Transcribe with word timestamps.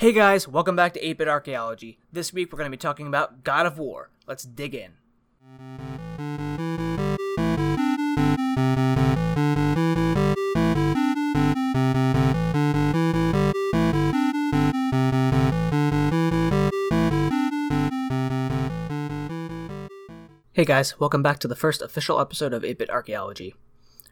Hey 0.00 0.12
guys, 0.12 0.48
welcome 0.48 0.76
back 0.76 0.94
to 0.94 1.00
8-Bit 1.02 1.28
Archaeology. 1.28 1.98
This 2.10 2.32
week 2.32 2.50
we're 2.50 2.56
going 2.56 2.70
to 2.70 2.74
be 2.74 2.80
talking 2.80 3.06
about 3.06 3.44
God 3.44 3.66
of 3.66 3.78
War. 3.78 4.08
Let's 4.26 4.44
dig 4.44 4.74
in. 4.74 4.92
Hey 20.54 20.64
guys, 20.64 20.98
welcome 20.98 21.22
back 21.22 21.38
to 21.40 21.46
the 21.46 21.54
first 21.54 21.82
official 21.82 22.18
episode 22.18 22.54
of 22.54 22.62
8-Bit 22.62 22.88
Archaeology. 22.88 23.54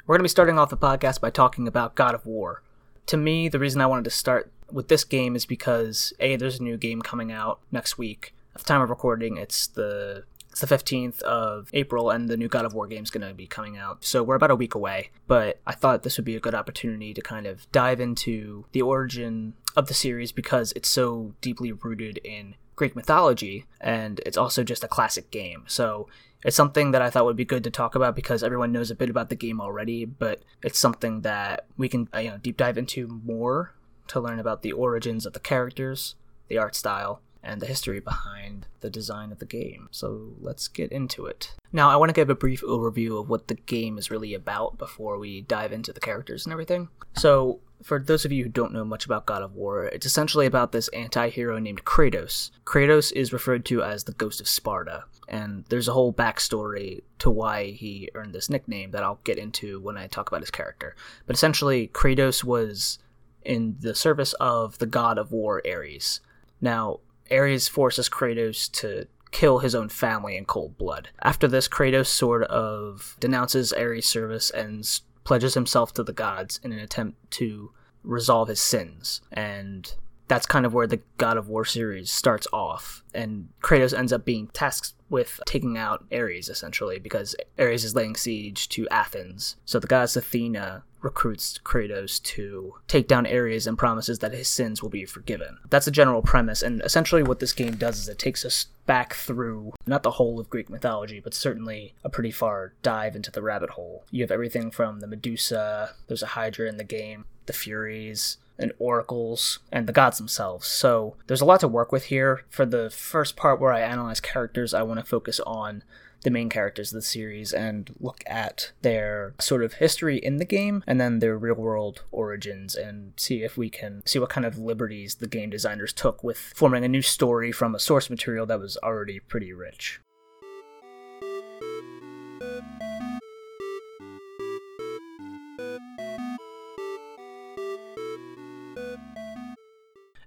We're 0.07 0.16
going 0.16 0.20
to 0.20 0.25
be 0.25 0.29
starting 0.29 0.59
off 0.59 0.68
the 0.68 0.77
podcast 0.77 1.23
by 1.23 1.30
talking 1.30 1.66
about 1.66 1.95
God 1.95 2.14
of 2.14 2.27
War. 2.27 2.62
To 3.09 3.16
me, 3.16 3.48
the 3.48 3.59
reason 3.59 3.80
I 3.80 3.86
wanted 3.86 4.04
to 4.04 4.11
start 4.11 4.52
with 4.70 4.88
this 4.88 5.04
game 5.04 5.34
is 5.34 5.46
because 5.46 6.12
a 6.20 6.36
there's 6.36 6.61
a 6.61 6.62
new 6.62 6.77
game 6.77 7.02
coming 7.02 7.32
out 7.32 7.61
next 7.72 7.99
week. 7.99 8.35
At 8.54 8.61
the 8.61 8.66
time 8.66 8.82
of 8.82 8.90
recording, 8.90 9.36
it's 9.36 9.66
the 9.66 10.25
it's 10.50 10.61
the 10.61 10.66
15th 10.66 11.22
of 11.22 11.71
April, 11.72 12.11
and 12.11 12.29
the 12.29 12.36
new 12.36 12.49
God 12.49 12.64
of 12.64 12.75
War 12.75 12.86
game 12.86 13.02
is 13.02 13.11
going 13.11 13.26
to 13.26 13.35
be 13.35 13.46
coming 13.46 13.76
out. 13.76 14.04
So 14.04 14.22
we're 14.22 14.35
about 14.35 14.50
a 14.50 14.57
week 14.57 14.75
away. 14.75 15.11
But 15.26 15.61
I 15.66 15.72
thought 15.72 16.02
this 16.02 16.16
would 16.18 16.25
be 16.25 16.36
a 16.36 16.40
good 16.40 16.54
opportunity 16.54 17.14
to 17.14 17.21
kind 17.21 17.46
of 17.46 17.71
dive 17.71 18.00
into 18.00 18.64
the 18.72 18.82
origin 18.82 19.54
of 19.77 19.86
the 19.86 19.94
series 19.94 20.32
because 20.32 20.72
it's 20.72 20.88
so 20.88 21.35
deeply 21.40 21.72
rooted 21.72 22.18
in 22.25 22.57
Greek 22.77 22.94
mythology, 22.96 23.66
and 23.80 24.21
it's 24.27 24.36
also 24.36 24.64
just 24.64 24.85
a 24.85 24.88
classic 24.88 25.30
game. 25.30 25.64
So 25.66 26.08
it's 26.45 26.57
something 26.57 26.93
that 26.93 27.03
I 27.03 27.11
thought 27.11 27.25
would 27.25 27.37
be 27.37 27.45
good 27.45 27.65
to 27.65 27.71
talk 27.71 27.95
about 27.95 28.15
because 28.15 28.43
everyone 28.43 28.73
knows 28.73 28.91
a 28.91 28.95
bit 28.95 29.11
about 29.11 29.29
the 29.29 29.35
game 29.35 29.61
already, 29.61 30.05
but 30.05 30.43
it's 30.63 30.79
something 30.79 31.23
that 31.23 31.67
we 31.77 31.89
can 31.89 32.09
uh, 32.14 32.19
you 32.19 32.31
know 32.31 32.39
deep 32.39 32.56
dive 32.56 32.78
into 32.78 33.20
more 33.25 33.75
to 34.09 34.20
learn 34.20 34.39
about 34.39 34.62
the 34.62 34.73
origins 34.73 35.27
of 35.27 35.33
the 35.33 35.41
characters, 35.41 36.14
the 36.48 36.59
art 36.59 36.75
style, 36.75 37.20
and 37.42 37.61
the 37.61 37.67
history 37.67 38.01
behind 38.01 38.67
the 38.81 38.91
design 38.91 39.33
of 39.33 39.39
the 39.39 39.47
game. 39.47 39.89
So 39.91 40.33
let's 40.41 40.69
get 40.69 40.92
into 40.92 41.27
it. 41.27 41.55
Now, 41.72 41.91
I 41.91 41.97
want 41.97 42.08
to 42.08 42.14
give 42.14 42.30
a 42.30 42.34
brief 42.34 42.62
overview 42.62 43.20
of 43.20 43.28
what 43.28 43.48
the 43.48 43.55
game 43.55 43.98
is 43.98 44.11
really 44.11 44.34
about 44.34 44.78
before 44.78 45.19
we 45.19 45.42
dive 45.42 45.73
into 45.73 45.92
the 45.92 46.00
characters 46.00 46.47
and 46.47 46.52
everything. 46.52 46.89
So, 47.14 47.61
for 47.83 48.00
those 48.00 48.25
of 48.25 48.33
you 48.33 48.42
who 48.45 48.50
don't 48.50 48.73
know 48.73 48.84
much 48.84 49.05
about 49.05 49.27
God 49.27 49.42
of 49.42 49.55
War, 49.55 49.84
it's 49.84 50.06
essentially 50.06 50.47
about 50.47 50.73
this 50.73 50.89
anti 50.89 51.28
hero 51.28 51.58
named 51.58 51.84
Kratos. 51.84 52.50
Kratos 52.64 53.12
is 53.12 53.33
referred 53.33 53.64
to 53.67 53.83
as 53.83 54.05
the 54.05 54.12
Ghost 54.12 54.41
of 54.41 54.48
Sparta, 54.48 55.05
and 55.28 55.64
there's 55.68 55.88
a 55.88 55.92
whole 55.92 56.12
backstory 56.12 57.02
to 57.18 57.30
why 57.30 57.70
he 57.70 58.10
earned 58.14 58.34
this 58.34 58.50
nickname 58.50 58.90
that 58.92 59.02
I'll 59.02 59.20
get 59.24 59.38
into 59.38 59.80
when 59.80 59.96
I 59.96 60.06
talk 60.06 60.28
about 60.28 60.40
his 60.40 60.50
character. 60.50 60.96
But 61.26 61.36
essentially, 61.36 61.88
Kratos 61.88 62.42
was 62.42 62.98
in 63.44 63.76
the 63.80 63.94
service 63.94 64.32
of 64.34 64.78
the 64.78 64.86
god 64.86 65.18
of 65.18 65.32
war 65.32 65.62
Ares. 65.66 66.20
Now, 66.60 67.00
Ares 67.30 67.68
forces 67.68 68.08
Kratos 68.08 68.70
to 68.72 69.06
kill 69.30 69.58
his 69.58 69.74
own 69.74 69.88
family 69.88 70.36
in 70.36 70.44
cold 70.44 70.78
blood. 70.78 71.10
After 71.22 71.46
this, 71.46 71.68
Kratos 71.68 72.06
sort 72.06 72.44
of 72.44 73.16
denounces 73.20 73.72
Ares' 73.72 74.06
service 74.06 74.50
and 74.50 75.00
pledges 75.24 75.54
himself 75.54 75.92
to 75.94 76.02
the 76.02 76.12
gods 76.12 76.58
in 76.62 76.72
an 76.72 76.78
attempt 76.78 77.30
to 77.32 77.72
resolve 78.02 78.48
his 78.48 78.60
sins. 78.60 79.20
And 79.30 79.92
that's 80.28 80.46
kind 80.46 80.64
of 80.64 80.72
where 80.72 80.86
the 80.86 81.00
God 81.18 81.36
of 81.36 81.48
War 81.48 81.64
series 81.64 82.10
starts 82.10 82.46
off. 82.52 83.02
And 83.14 83.48
Kratos 83.62 83.96
ends 83.96 84.12
up 84.12 84.24
being 84.24 84.48
tasked 84.48 84.94
with 85.11 85.41
taking 85.47 85.77
out 85.77 86.05
Ares, 86.12 86.48
essentially, 86.48 86.98
because 86.98 87.34
Ares 87.59 87.84
is 87.84 87.95
laying 87.95 88.17
siege 88.17 88.69
to 88.70 88.89
Athens. 88.89 89.56
So 89.64 89.78
the 89.78 89.87
goddess 89.87 90.17
Athena 90.17 90.84
recruits 91.01 91.59
Kratos 91.64 92.20
to 92.23 92.75
take 92.89 93.06
down 93.06 93.27
Ares 93.27 93.67
and 93.67 93.79
promises 93.79 94.19
that 94.19 94.33
his 94.33 94.48
sins 94.48 94.83
will 94.83 94.91
be 94.91 95.05
forgiven. 95.05 95.59
That's 95.70 95.84
the 95.84 95.91
general 95.91 96.23
premise, 96.23 96.62
and 96.62 96.83
essentially 96.83 97.23
what 97.23 97.39
this 97.39 97.53
game 97.53 97.77
does 97.77 97.98
is 97.98 98.09
it 98.09 98.19
takes 98.19 98.45
us 98.45 98.67
back 98.86 99.14
through 99.14 99.73
not 99.86 100.03
the 100.03 100.12
whole 100.12 100.41
of 100.41 100.51
Greek 100.51 100.69
mythology, 100.69 101.20
but 101.20 101.34
certainly 101.34 101.95
a 102.03 102.09
pretty 102.09 102.31
far 102.31 102.73
dive 102.83 103.14
into 103.14 103.31
the 103.31 103.42
rabbit 103.42 103.70
hole. 103.70 104.05
You 104.11 104.23
have 104.23 104.30
everything 104.30 104.70
from 104.70 105.01
the 105.01 105.07
Medusa, 105.07 105.95
there's 106.08 106.23
a 106.23 106.29
Hydra 106.29 106.68
in 106.68 106.79
the 106.79 106.85
game, 106.85 107.27
the 107.47 107.52
Furies, 107.52 108.39
and 108.58 108.73
oracles 108.79 109.61
and 109.70 109.86
the 109.86 109.92
gods 109.92 110.19
themselves. 110.19 110.67
So 110.67 111.17
there's 111.27 111.41
a 111.41 111.45
lot 111.45 111.61
to 111.61 111.69
work 111.69 111.92
with 111.92 112.07
here. 112.07 112.42
For 112.48 112.67
the 112.67 112.91
first 112.91 113.36
part 113.36 113.61
where 113.61 113.73
I 113.73 113.80
analyze 113.80 114.20
characters, 114.20 114.74
I 114.74 114.83
want 114.83 115.01
to 115.01 115.07
focus 115.07 115.41
on 115.41 115.83
the 116.23 116.30
main 116.30 116.48
characters 116.48 116.92
of 116.92 116.97
the 116.97 117.02
series 117.02 117.52
and 117.52 117.95
look 118.01 118.24
at 118.27 118.73
their 118.83 119.35
sort 119.39 119.63
of 119.63 119.74
history 119.74 120.18
in 120.18 120.39
the 120.39 120.45
game 120.45 120.83
and 120.86 121.01
then 121.01 121.20
their 121.20 121.39
real 121.39 121.55
world 121.55 122.02
origins 122.11 122.74
and 122.74 123.13
see 123.17 123.42
if 123.42 123.57
we 123.57 123.70
can 123.70 124.02
see 124.05 124.18
what 124.18 124.30
kind 124.30 124.45
of 124.45 124.58
liberties 124.58 125.17
the 125.17 125.29
game 125.29 125.51
designers 125.51 125.92
took 125.92 126.24
with 126.24 126.52
forming 126.57 126.85
a 126.85 126.89
new 126.89 127.02
story 127.02 127.52
from 127.52 127.74
a 127.74 127.79
source 127.79 128.11
material 128.11 128.47
that 128.47 128.59
was 128.59 128.77
already 128.83 129.21
pretty 129.21 129.53
rich. 129.53 130.01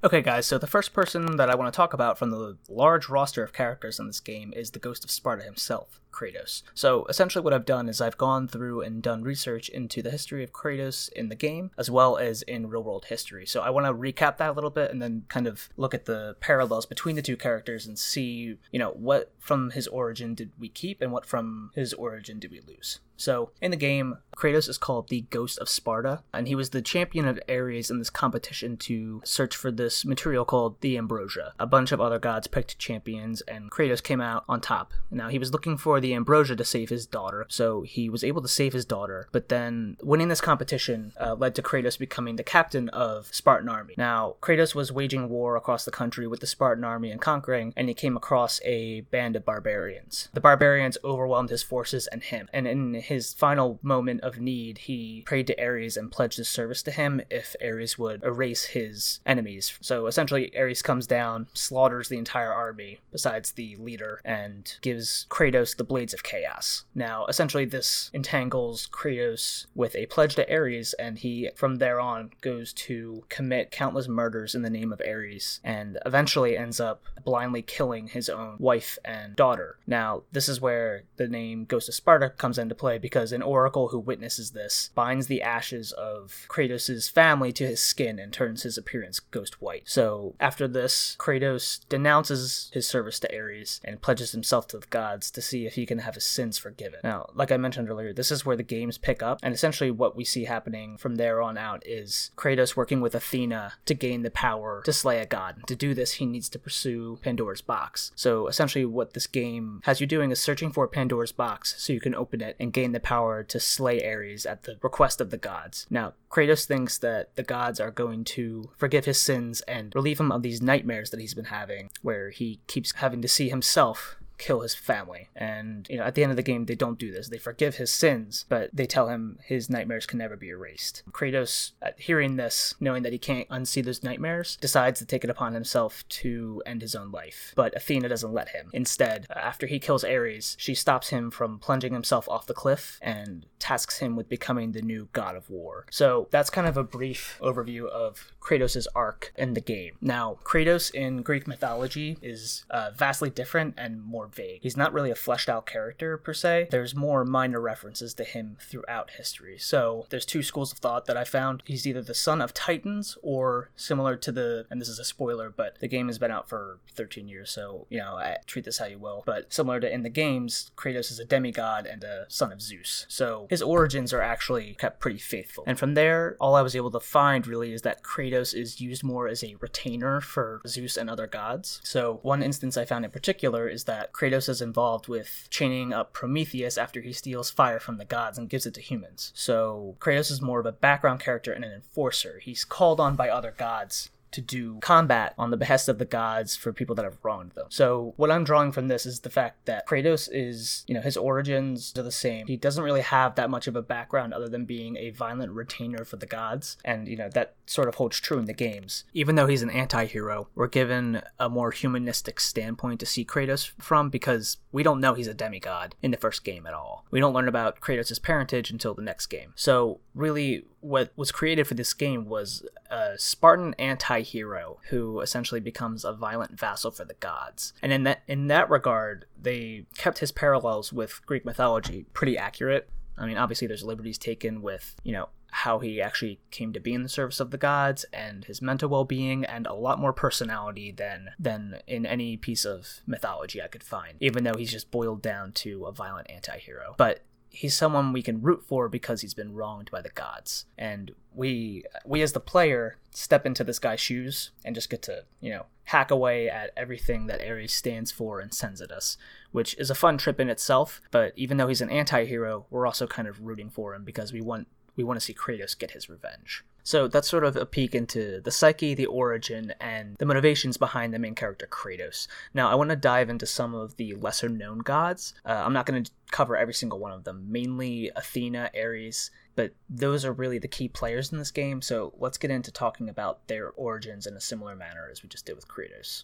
Okay, 0.03 0.23
guys, 0.23 0.47
so 0.47 0.57
the 0.57 0.65
first 0.65 0.93
person 0.93 1.37
that 1.37 1.51
I 1.51 1.53
want 1.53 1.71
to 1.71 1.77
talk 1.77 1.93
about 1.93 2.17
from 2.17 2.31
the 2.31 2.57
large 2.67 3.07
roster 3.07 3.43
of 3.43 3.53
characters 3.53 3.99
in 3.99 4.07
this 4.07 4.19
game 4.19 4.51
is 4.55 4.71
the 4.71 4.79
Ghost 4.79 5.03
of 5.03 5.11
Sparta 5.11 5.43
himself. 5.43 6.01
Kratos. 6.11 6.63
So 6.73 7.05
essentially, 7.05 7.43
what 7.43 7.53
I've 7.53 7.65
done 7.65 7.89
is 7.89 8.01
I've 8.01 8.17
gone 8.17 8.47
through 8.47 8.81
and 8.81 9.01
done 9.01 9.23
research 9.23 9.69
into 9.69 10.01
the 10.01 10.11
history 10.11 10.43
of 10.43 10.51
Kratos 10.51 11.11
in 11.13 11.29
the 11.29 11.35
game, 11.35 11.71
as 11.77 11.89
well 11.89 12.17
as 12.17 12.41
in 12.43 12.69
real 12.69 12.83
world 12.83 13.05
history. 13.05 13.45
So 13.45 13.61
I 13.61 13.69
want 13.69 13.85
to 13.85 13.93
recap 13.93 14.37
that 14.37 14.49
a 14.49 14.53
little 14.53 14.69
bit 14.69 14.91
and 14.91 15.01
then 15.01 15.23
kind 15.29 15.47
of 15.47 15.69
look 15.77 15.93
at 15.93 16.05
the 16.05 16.35
parallels 16.39 16.85
between 16.85 17.15
the 17.15 17.21
two 17.21 17.37
characters 17.37 17.85
and 17.85 17.97
see, 17.97 18.57
you 18.71 18.79
know, 18.79 18.91
what 18.91 19.31
from 19.39 19.71
his 19.71 19.87
origin 19.87 20.35
did 20.35 20.51
we 20.59 20.69
keep 20.69 21.01
and 21.01 21.11
what 21.11 21.25
from 21.25 21.71
his 21.75 21.93
origin 21.93 22.39
did 22.39 22.51
we 22.51 22.61
lose. 22.61 22.99
So, 23.21 23.51
in 23.61 23.69
the 23.69 23.77
game, 23.77 24.17
Kratos 24.35 24.67
is 24.67 24.79
called 24.79 25.09
the 25.09 25.21
Ghost 25.29 25.59
of 25.59 25.69
Sparta, 25.69 26.23
and 26.33 26.47
he 26.47 26.55
was 26.55 26.71
the 26.71 26.81
champion 26.81 27.27
of 27.27 27.39
Ares 27.47 27.91
in 27.91 27.99
this 27.99 28.09
competition 28.09 28.77
to 28.77 29.21
search 29.23 29.55
for 29.55 29.69
this 29.69 30.03
material 30.03 30.43
called 30.43 30.81
the 30.81 30.97
Ambrosia. 30.97 31.53
A 31.59 31.67
bunch 31.67 31.91
of 31.91 32.01
other 32.01 32.17
gods 32.17 32.47
picked 32.47 32.79
champions, 32.79 33.41
and 33.41 33.69
Kratos 33.69 34.01
came 34.01 34.21
out 34.21 34.43
on 34.49 34.59
top. 34.59 34.93
Now, 35.11 35.29
he 35.29 35.37
was 35.37 35.53
looking 35.53 35.77
for 35.77 36.00
the 36.01 36.13
ambrosia 36.13 36.55
to 36.55 36.65
save 36.65 36.89
his 36.89 37.05
daughter, 37.05 37.45
so 37.49 37.81
he 37.81 38.09
was 38.09 38.23
able 38.23 38.41
to 38.41 38.47
save 38.47 38.73
his 38.73 38.85
daughter. 38.85 39.27
But 39.31 39.49
then 39.49 39.97
winning 40.01 40.27
this 40.27 40.41
competition 40.41 41.13
uh, 41.19 41.35
led 41.35 41.55
to 41.55 41.61
Kratos 41.61 41.97
becoming 41.97 42.35
the 42.35 42.43
captain 42.43 42.89
of 42.89 43.27
Spartan 43.31 43.69
army. 43.69 43.93
Now, 43.97 44.35
Kratos 44.41 44.75
was 44.75 44.91
waging 44.91 45.29
war 45.29 45.55
across 45.55 45.85
the 45.85 45.91
country 45.91 46.27
with 46.27 46.39
the 46.39 46.47
Spartan 46.47 46.83
army 46.83 47.11
and 47.11 47.21
conquering, 47.21 47.73
and 47.75 47.87
he 47.87 47.93
came 47.93 48.17
across 48.17 48.61
a 48.63 49.01
band 49.01 49.35
of 49.35 49.45
barbarians. 49.45 50.29
The 50.33 50.41
barbarians 50.41 50.97
overwhelmed 51.03 51.49
his 51.49 51.63
forces 51.63 52.07
and 52.07 52.23
him, 52.23 52.49
and 52.53 52.67
in 52.67 52.93
his 52.95 53.33
final 53.33 53.79
moment 53.81 54.21
of 54.21 54.39
need, 54.39 54.79
he 54.79 55.23
prayed 55.25 55.47
to 55.47 55.63
Ares 55.63 55.97
and 55.97 56.11
pledged 56.11 56.37
his 56.37 56.49
service 56.49 56.83
to 56.83 56.91
him 56.91 57.21
if 57.29 57.55
Ares 57.61 57.97
would 57.97 58.23
erase 58.23 58.65
his 58.65 59.19
enemies. 59.25 59.77
So 59.81 60.07
essentially, 60.07 60.55
Ares 60.57 60.81
comes 60.81 61.07
down, 61.07 61.47
slaughters 61.53 62.09
the 62.09 62.17
entire 62.17 62.51
army, 62.51 62.99
besides 63.11 63.51
the 63.51 63.75
leader, 63.77 64.21
and 64.25 64.77
gives 64.81 65.27
Kratos 65.29 65.75
the 65.75 65.83
Blades 65.91 66.13
of 66.13 66.23
Chaos. 66.23 66.85
Now, 66.95 67.25
essentially, 67.25 67.65
this 67.65 68.09
entangles 68.13 68.87
Kratos 68.93 69.65
with 69.75 69.93
a 69.93 70.05
pledge 70.05 70.35
to 70.35 70.49
Ares, 70.49 70.93
and 70.93 71.19
he, 71.19 71.49
from 71.53 71.79
there 71.79 71.99
on, 71.99 72.31
goes 72.39 72.71
to 72.87 73.25
commit 73.27 73.71
countless 73.71 74.07
murders 74.07 74.55
in 74.55 74.61
the 74.61 74.69
name 74.69 74.93
of 74.93 75.01
Ares, 75.05 75.59
and 75.65 75.99
eventually 76.05 76.57
ends 76.57 76.79
up 76.79 77.03
blindly 77.25 77.61
killing 77.61 78.07
his 78.07 78.29
own 78.29 78.55
wife 78.57 78.97
and 79.03 79.35
daughter. 79.35 79.79
Now, 79.85 80.23
this 80.31 80.47
is 80.47 80.61
where 80.61 81.03
the 81.17 81.27
name 81.27 81.65
Ghost 81.65 81.89
of 81.89 81.95
Sparta 81.95 82.29
comes 82.29 82.57
into 82.57 82.73
play 82.73 82.97
because 82.97 83.33
an 83.33 83.41
oracle 83.41 83.89
who 83.89 83.99
witnesses 83.99 84.51
this 84.51 84.91
binds 84.95 85.27
the 85.27 85.41
ashes 85.41 85.91
of 85.91 86.45
Kratos' 86.47 87.11
family 87.11 87.51
to 87.51 87.67
his 87.67 87.81
skin 87.81 88.17
and 88.17 88.31
turns 88.31 88.63
his 88.63 88.77
appearance 88.77 89.19
ghost 89.19 89.61
white. 89.61 89.83
So, 89.89 90.35
after 90.39 90.69
this, 90.69 91.17
Kratos 91.19 91.81
denounces 91.89 92.71
his 92.73 92.87
service 92.87 93.19
to 93.19 93.35
Ares 93.35 93.81
and 93.83 94.01
pledges 94.01 94.31
himself 94.31 94.67
to 94.69 94.79
the 94.79 94.87
gods 94.87 95.29
to 95.31 95.41
see 95.41 95.65
if 95.65 95.73
he 95.73 95.80
can 95.85 95.99
have 95.99 96.15
his 96.15 96.25
sins 96.25 96.57
forgiven. 96.57 96.99
Now, 97.03 97.29
like 97.33 97.51
I 97.51 97.57
mentioned 97.57 97.89
earlier, 97.89 98.13
this 98.13 98.31
is 98.31 98.45
where 98.45 98.55
the 98.55 98.63
games 98.63 98.97
pick 98.97 99.21
up, 99.21 99.39
and 99.43 99.53
essentially 99.53 99.91
what 99.91 100.15
we 100.15 100.23
see 100.23 100.45
happening 100.45 100.97
from 100.97 101.15
there 101.15 101.41
on 101.41 101.57
out 101.57 101.83
is 101.85 102.31
Kratos 102.35 102.75
working 102.75 103.01
with 103.01 103.15
Athena 103.15 103.73
to 103.85 103.93
gain 103.93 104.23
the 104.23 104.31
power 104.31 104.81
to 104.85 104.93
slay 104.93 105.19
a 105.19 105.25
god. 105.25 105.63
To 105.67 105.75
do 105.75 105.93
this, 105.93 106.13
he 106.13 106.25
needs 106.25 106.49
to 106.49 106.59
pursue 106.59 107.19
Pandora's 107.21 107.61
box. 107.61 108.11
So 108.15 108.47
essentially, 108.47 108.85
what 108.85 109.13
this 109.13 109.27
game 109.27 109.81
has 109.83 110.01
you 110.01 110.07
doing 110.07 110.31
is 110.31 110.41
searching 110.41 110.71
for 110.71 110.87
Pandora's 110.87 111.31
box 111.31 111.75
so 111.77 111.93
you 111.93 111.99
can 111.99 112.15
open 112.15 112.41
it 112.41 112.55
and 112.59 112.73
gain 112.73 112.91
the 112.91 112.99
power 112.99 113.43
to 113.43 113.59
slay 113.59 114.03
Ares 114.05 114.45
at 114.45 114.63
the 114.63 114.77
request 114.81 115.21
of 115.21 115.29
the 115.29 115.37
gods. 115.37 115.87
Now, 115.89 116.13
Kratos 116.29 116.65
thinks 116.65 116.97
that 116.99 117.35
the 117.35 117.43
gods 117.43 117.79
are 117.79 117.91
going 117.91 118.23
to 118.23 118.71
forgive 118.77 119.05
his 119.05 119.19
sins 119.19 119.61
and 119.61 119.93
relieve 119.95 120.19
him 120.19 120.31
of 120.31 120.43
these 120.43 120.61
nightmares 120.61 121.09
that 121.09 121.19
he's 121.19 121.33
been 121.33 121.45
having, 121.45 121.89
where 122.01 122.29
he 122.29 122.61
keeps 122.67 122.93
having 122.95 123.21
to 123.21 123.27
see 123.27 123.49
himself 123.49 124.17
kill 124.41 124.61
his 124.61 124.73
family. 124.73 125.29
And, 125.35 125.87
you 125.87 125.97
know, 125.97 126.03
at 126.03 126.15
the 126.15 126.23
end 126.23 126.31
of 126.31 126.35
the 126.35 126.43
game, 126.43 126.65
they 126.65 126.75
don't 126.75 126.97
do 126.97 127.11
this. 127.11 127.29
They 127.29 127.37
forgive 127.37 127.75
his 127.75 127.93
sins, 127.93 128.45
but 128.49 128.71
they 128.73 128.87
tell 128.87 129.07
him 129.07 129.37
his 129.45 129.69
nightmares 129.69 130.07
can 130.07 130.17
never 130.17 130.35
be 130.35 130.49
erased. 130.49 131.03
Kratos, 131.11 131.71
hearing 131.97 132.35
this, 132.37 132.73
knowing 132.79 133.03
that 133.03 133.13
he 133.13 133.19
can't 133.19 133.47
unsee 133.49 133.85
those 133.85 134.03
nightmares, 134.03 134.57
decides 134.57 134.99
to 134.99 135.05
take 135.05 135.23
it 135.23 135.29
upon 135.29 135.53
himself 135.53 136.07
to 136.09 136.63
end 136.65 136.81
his 136.81 136.95
own 136.95 137.11
life. 137.11 137.53
But 137.55 137.75
Athena 137.75 138.09
doesn't 138.09 138.33
let 138.33 138.49
him. 138.49 138.71
Instead, 138.73 139.27
after 139.29 139.67
he 139.67 139.79
kills 139.79 140.03
Ares, 140.03 140.57
she 140.59 140.73
stops 140.73 141.09
him 141.09 141.29
from 141.29 141.59
plunging 141.59 141.93
himself 141.93 142.27
off 142.27 142.47
the 142.47 142.55
cliff 142.55 142.97
and 143.01 143.45
tasks 143.59 143.99
him 143.99 144.15
with 144.15 144.27
becoming 144.27 144.71
the 144.71 144.81
new 144.81 145.07
god 145.13 145.35
of 145.35 145.51
war. 145.51 145.85
So 145.91 146.27
that's 146.31 146.49
kind 146.49 146.65
of 146.65 146.77
a 146.77 146.83
brief 146.83 147.37
overview 147.41 147.87
of 147.87 148.31
Kratos' 148.41 148.87
arc 148.95 149.31
in 149.37 149.53
the 149.53 149.61
game. 149.61 149.97
Now, 150.01 150.39
Kratos 150.43 150.91
in 150.93 151.21
Greek 151.21 151.47
mythology 151.47 152.17
is 152.23 152.65
uh, 152.71 152.89
vastly 152.95 153.29
different 153.29 153.75
and 153.77 154.03
more 154.03 154.30
vague. 154.33 154.61
He's 154.61 154.77
not 154.77 154.93
really 154.93 155.11
a 155.11 155.15
fleshed 155.15 155.49
out 155.49 155.65
character 155.65 156.17
per 156.17 156.33
se. 156.33 156.67
There's 156.71 156.95
more 156.95 157.25
minor 157.25 157.59
references 157.61 158.13
to 158.15 158.23
him 158.23 158.57
throughout 158.61 159.11
history. 159.11 159.57
So 159.57 160.05
there's 160.09 160.25
two 160.25 160.43
schools 160.43 160.71
of 160.71 160.79
thought 160.79 161.05
that 161.05 161.17
I 161.17 161.23
found. 161.23 161.63
He's 161.65 161.87
either 161.87 162.01
the 162.01 162.13
son 162.13 162.41
of 162.41 162.53
Titans 162.53 163.17
or 163.21 163.69
similar 163.75 164.15
to 164.17 164.31
the, 164.31 164.65
and 164.69 164.81
this 164.81 164.89
is 164.89 164.99
a 164.99 165.05
spoiler, 165.05 165.49
but 165.49 165.79
the 165.79 165.87
game 165.87 166.07
has 166.07 166.17
been 166.17 166.31
out 166.31 166.49
for 166.49 166.79
13 166.93 167.27
years, 167.27 167.51
so, 167.51 167.87
you 167.89 167.97
know, 167.97 168.15
I 168.15 168.37
treat 168.45 168.65
this 168.65 168.77
how 168.77 168.85
you 168.85 168.99
will. 168.99 169.23
But 169.25 169.53
similar 169.53 169.79
to 169.79 169.91
in 169.91 170.03
the 170.03 170.09
games, 170.09 170.71
Kratos 170.75 171.11
is 171.11 171.19
a 171.19 171.25
demigod 171.25 171.85
and 171.85 172.03
a 172.03 172.25
son 172.27 172.51
of 172.51 172.61
Zeus. 172.61 173.05
So 173.09 173.47
his 173.49 173.61
origins 173.61 174.13
are 174.13 174.21
actually 174.21 174.75
kept 174.75 174.99
pretty 174.99 175.19
faithful. 175.19 175.63
And 175.67 175.77
from 175.77 175.93
there, 175.93 176.35
all 176.39 176.55
I 176.55 176.61
was 176.61 176.75
able 176.75 176.91
to 176.91 176.99
find 176.99 177.45
really 177.47 177.73
is 177.73 177.81
that 177.83 178.03
Kratos 178.03 178.53
is 178.53 178.81
used 178.81 179.03
more 179.03 179.27
as 179.27 179.43
a 179.43 179.55
retainer 179.59 180.21
for 180.21 180.61
Zeus 180.67 180.97
and 180.97 181.09
other 181.09 181.27
gods. 181.27 181.81
So 181.83 182.19
one 182.21 182.43
instance 182.43 182.77
I 182.77 182.85
found 182.85 183.05
in 183.05 183.11
particular 183.11 183.67
is 183.67 183.85
that 183.85 184.13
Kratos 184.21 184.47
is 184.47 184.61
involved 184.61 185.07
with 185.07 185.47
chaining 185.49 185.93
up 185.93 186.13
Prometheus 186.13 186.77
after 186.77 187.01
he 187.01 187.11
steals 187.11 187.49
fire 187.49 187.79
from 187.79 187.97
the 187.97 188.05
gods 188.05 188.37
and 188.37 188.47
gives 188.47 188.67
it 188.67 188.73
to 188.75 188.81
humans. 188.81 189.31
So 189.33 189.95
Kratos 189.99 190.29
is 190.29 190.43
more 190.43 190.59
of 190.59 190.67
a 190.67 190.71
background 190.71 191.21
character 191.21 191.51
and 191.51 191.65
an 191.65 191.71
enforcer. 191.71 192.39
He's 192.39 192.63
called 192.63 192.99
on 192.99 193.15
by 193.15 193.29
other 193.29 193.55
gods 193.57 194.11
to 194.31 194.41
do 194.41 194.79
combat 194.81 195.33
on 195.37 195.51
the 195.51 195.57
behest 195.57 195.89
of 195.89 195.97
the 195.97 196.05
gods 196.05 196.55
for 196.55 196.73
people 196.73 196.95
that 196.95 197.05
have 197.05 197.17
wronged 197.23 197.51
them. 197.51 197.67
So 197.69 198.13
what 198.17 198.31
I'm 198.31 198.43
drawing 198.43 198.71
from 198.71 198.87
this 198.87 199.05
is 199.05 199.21
the 199.21 199.29
fact 199.29 199.65
that 199.65 199.87
Kratos 199.87 200.29
is, 200.31 200.83
you 200.87 200.93
know, 200.93 201.01
his 201.01 201.17
origins 201.17 201.93
are 201.97 202.03
the 202.03 202.11
same. 202.11 202.47
He 202.47 202.57
doesn't 202.57 202.83
really 202.83 203.01
have 203.01 203.35
that 203.35 203.49
much 203.49 203.67
of 203.67 203.75
a 203.75 203.81
background 203.81 204.33
other 204.33 204.47
than 204.47 204.65
being 204.65 204.97
a 204.97 205.11
violent 205.11 205.51
retainer 205.51 206.05
for 206.05 206.17
the 206.17 206.25
gods, 206.25 206.77
and 206.85 207.07
you 207.07 207.15
know 207.15 207.29
that 207.29 207.55
sort 207.65 207.87
of 207.87 207.95
holds 207.95 208.19
true 208.19 208.37
in 208.37 208.45
the 208.45 208.53
games. 208.53 209.03
Even 209.13 209.35
though 209.35 209.47
he's 209.47 209.61
an 209.61 209.69
anti-hero, 209.69 210.47
we're 210.55 210.67
given 210.67 211.21
a 211.39 211.49
more 211.49 211.71
humanistic 211.71 212.39
standpoint 212.39 212.99
to 212.99 213.05
see 213.05 213.25
Kratos 213.25 213.71
from 213.79 214.09
because 214.09 214.57
we 214.71 214.83
don't 214.83 214.99
know 214.99 215.13
he's 215.13 215.27
a 215.27 215.33
demigod 215.33 215.95
in 216.01 216.11
the 216.11 216.17
first 216.17 216.43
game 216.43 216.65
at 216.65 216.73
all. 216.73 217.05
We 217.11 217.19
don't 217.19 217.33
learn 217.33 217.47
about 217.47 217.79
Kratos' 217.79 218.21
parentage 218.21 218.71
until 218.71 218.93
the 218.93 219.01
next 219.01 219.27
game. 219.27 219.53
So 219.55 219.99
really 220.13 220.65
what 220.81 221.11
was 221.15 221.31
created 221.31 221.67
for 221.67 221.75
this 221.75 221.93
game 221.93 222.25
was 222.25 222.65
a 222.89 223.17
Spartan 223.17 223.73
anti-hero 223.75 224.79
who 224.89 225.21
essentially 225.21 225.61
becomes 225.61 226.03
a 226.03 226.13
violent 226.13 226.59
vassal 226.59 226.91
for 226.91 227.05
the 227.05 227.13
gods. 227.15 227.73
And 227.81 227.93
in 227.93 228.03
that 228.03 228.23
in 228.27 228.47
that 228.47 228.69
regard, 228.69 229.25
they 229.39 229.85
kept 229.97 230.19
his 230.19 230.31
parallels 230.31 230.91
with 230.91 231.25
Greek 231.25 231.45
mythology 231.45 232.05
pretty 232.13 232.37
accurate. 232.37 232.89
I 233.17 233.25
mean, 233.25 233.37
obviously 233.37 233.67
there's 233.67 233.83
liberties 233.83 234.17
taken 234.17 234.61
with, 234.61 234.95
you 235.03 235.13
know, 235.13 235.29
how 235.51 235.79
he 235.79 236.01
actually 236.01 236.39
came 236.49 236.71
to 236.73 236.79
be 236.79 236.93
in 236.93 237.03
the 237.03 237.09
service 237.09 237.39
of 237.39 237.51
the 237.51 237.57
gods 237.57 238.05
and 238.13 238.45
his 238.45 238.61
mental 238.61 238.89
well-being 238.89 239.43
and 239.45 239.67
a 239.67 239.73
lot 239.73 239.99
more 239.99 240.13
personality 240.13 240.91
than 240.91 241.31
than 241.37 241.79
in 241.85 242.05
any 242.05 242.37
piece 242.37 242.63
of 242.65 243.01
mythology 243.05 243.61
I 243.61 243.67
could 243.67 243.83
find 243.83 244.15
even 244.21 244.45
though 244.45 244.55
he's 244.57 244.71
just 244.71 244.91
boiled 244.91 245.21
down 245.21 245.51
to 245.53 245.85
a 245.85 245.91
violent 245.91 246.31
anti-hero 246.31 246.95
but 246.97 247.19
he's 247.51 247.75
someone 247.75 248.13
we 248.13 248.23
can 248.23 248.41
root 248.41 248.63
for 248.65 248.87
because 248.87 249.21
he's 249.21 249.33
been 249.33 249.53
wronged 249.53 249.91
by 249.91 250.01
the 250.01 250.09
gods. 250.09 250.65
And 250.77 251.11
we 251.33 251.83
we 252.05 252.21
as 252.21 252.31
the 252.31 252.39
player 252.39 252.97
step 253.11 253.45
into 253.45 253.63
this 253.63 253.77
guy's 253.77 253.99
shoes 253.99 254.51
and 254.65 254.73
just 254.73 254.89
get 254.89 255.01
to 255.03 255.25
you 255.41 255.51
know 255.51 255.65
hack 255.83 256.09
away 256.09 256.49
at 256.49 256.71
everything 256.75 257.27
that 257.27 257.45
ares 257.45 257.73
stands 257.73 258.11
for 258.11 258.39
and 258.39 258.53
sends 258.53 258.81
at 258.81 258.91
us 258.91 259.17
which 259.51 259.77
is 259.77 259.89
a 259.89 259.95
fun 259.95 260.17
trip 260.17 260.39
in 260.39 260.49
itself. 260.49 261.01
But 261.11 261.33
even 261.35 261.57
though 261.57 261.67
he's 261.67 261.81
an 261.81 261.89
anti-hero 261.89 262.65
we're 262.69 262.87
also 262.87 263.05
kind 263.05 263.27
of 263.27 263.41
rooting 263.41 263.69
for 263.69 263.93
him 263.93 264.03
because 264.03 264.33
we 264.33 264.41
want 264.41 264.67
we 264.95 265.03
want 265.03 265.19
to 265.19 265.25
see 265.25 265.33
kratos 265.33 265.77
get 265.77 265.91
his 265.91 266.09
revenge 266.09 266.63
so 266.83 267.07
that's 267.07 267.29
sort 267.29 267.43
of 267.43 267.55
a 267.55 267.65
peek 267.65 267.95
into 267.95 268.41
the 268.41 268.51
psyche, 268.51 268.93
the 268.93 269.05
origin, 269.05 269.73
and 269.79 270.15
the 270.17 270.25
motivations 270.25 270.77
behind 270.77 271.13
the 271.13 271.19
main 271.19 271.35
character 271.35 271.67
Kratos. 271.69 272.27
Now, 272.53 272.69
I 272.69 272.75
want 272.75 272.89
to 272.89 272.95
dive 272.95 273.29
into 273.29 273.45
some 273.45 273.75
of 273.75 273.97
the 273.97 274.13
lesser 274.15 274.49
known 274.49 274.79
gods. 274.79 275.33
Uh, 275.45 275.61
I'm 275.65 275.73
not 275.73 275.85
going 275.85 276.03
to 276.03 276.11
cover 276.31 276.57
every 276.57 276.73
single 276.73 276.99
one 276.99 277.11
of 277.11 277.23
them, 277.23 277.51
mainly 277.51 278.11
Athena, 278.15 278.71
Ares, 278.75 279.31
but 279.55 279.73
those 279.89 280.25
are 280.25 280.33
really 280.33 280.59
the 280.59 280.67
key 280.67 280.87
players 280.87 281.31
in 281.31 281.37
this 281.37 281.51
game. 281.51 281.81
So 281.81 282.13
let's 282.17 282.37
get 282.37 282.51
into 282.51 282.71
talking 282.71 283.09
about 283.09 283.47
their 283.47 283.69
origins 283.71 284.25
in 284.25 284.35
a 284.35 284.41
similar 284.41 284.75
manner 284.75 285.09
as 285.11 285.23
we 285.23 285.29
just 285.29 285.45
did 285.45 285.55
with 285.55 285.67
Kratos. 285.67 286.23